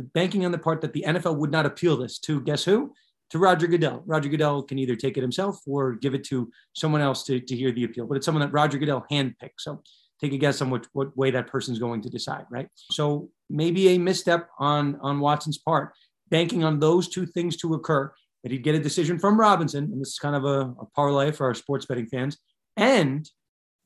[0.00, 2.92] banking on the part that the NFL would not appeal this to guess who?
[3.30, 4.02] To Roger Goodell.
[4.06, 7.56] Roger Goodell can either take it himself or give it to someone else to, to
[7.56, 9.58] hear the appeal, but it's someone that Roger Goodell handpicked.
[9.58, 9.82] So
[10.20, 12.68] take a guess on what, what way that person's going to decide, right?
[12.90, 15.92] So maybe a misstep on, on Watson's part,
[16.28, 18.12] banking on those two things to occur,
[18.42, 21.30] that he'd get a decision from Robinson, and this is kind of a, a parlay
[21.30, 22.38] for our sports betting fans,
[22.76, 23.28] and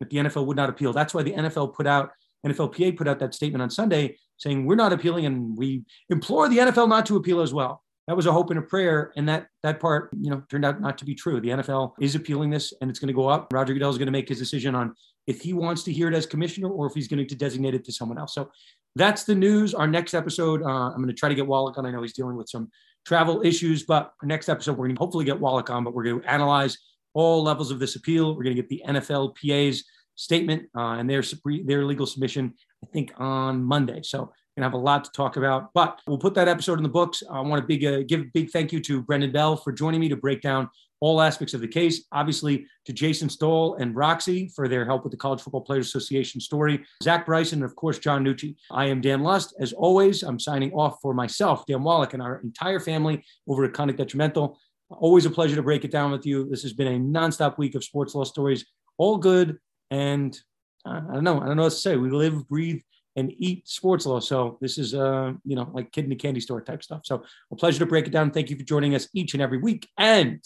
[0.01, 0.93] that the NFL would not appeal.
[0.93, 2.11] That's why the NFL put out,
[2.47, 6.59] NFLPA put out that statement on Sunday saying we're not appealing and we implore the
[6.59, 7.83] NFL not to appeal as well.
[8.07, 10.79] That was a hope and a prayer, and that that part, you know, turned out
[10.79, 11.41] not to be true.
[11.41, 13.51] The NFL is appealing this, and it's going to go up.
[13.51, 14.95] Roger Goodell is going to make his decision on
[15.27, 17.83] if he wants to hear it as commissioner or if he's going to designate it
[17.87, 18.35] to someone else.
[18.35, 18.51] So
[18.95, 19.73] that's the news.
[19.73, 21.87] Our next episode, uh, I'm going to try to get Wallach on.
[21.87, 22.71] I know he's dealing with some
[23.07, 26.21] travel issues, but next episode, we're going to hopefully get Wallach on, but we're going
[26.21, 26.77] to analyze
[27.15, 28.37] all levels of this appeal.
[28.37, 29.85] We're going to get the NFLPA's
[30.17, 31.23] statement uh, and their
[31.65, 32.55] their legal submission,
[32.85, 34.01] I think, on Monday.
[34.03, 35.73] So to have a lot to talk about.
[35.75, 37.23] But we'll put that episode in the books.
[37.31, 40.01] I want to big, uh, give a big thank you to Brendan Bell for joining
[40.01, 40.69] me to break down
[41.01, 42.05] all aspects of the case.
[42.13, 46.41] Obviously, to Jason Stahl and Roxy for their help with the College Football Players Association
[46.41, 46.85] story.
[47.03, 48.55] Zach Bryson, and of course, John Nucci.
[48.71, 49.55] I am Dan Lust.
[49.59, 53.73] As always, I'm signing off for myself, Dan Wallach, and our entire family over at
[53.73, 54.59] Conduct Detrimental.
[54.89, 56.49] Always a pleasure to break it down with you.
[56.49, 58.65] This has been a nonstop week of sports law stories,
[58.99, 59.59] all good.
[59.91, 60.39] And
[60.85, 61.41] I don't know.
[61.41, 61.97] I don't know what to say.
[61.97, 62.81] We live, breathe,
[63.17, 64.21] and eat sports law.
[64.21, 67.03] So this is, uh, you know, like kid in a candy store type stuff.
[67.05, 68.31] So a pleasure to break it down.
[68.31, 69.89] Thank you for joining us each and every week.
[69.99, 70.41] And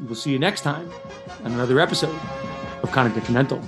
[0.00, 0.90] we'll see you next time
[1.44, 2.18] on another episode
[2.82, 3.62] of Conduct Detrimental.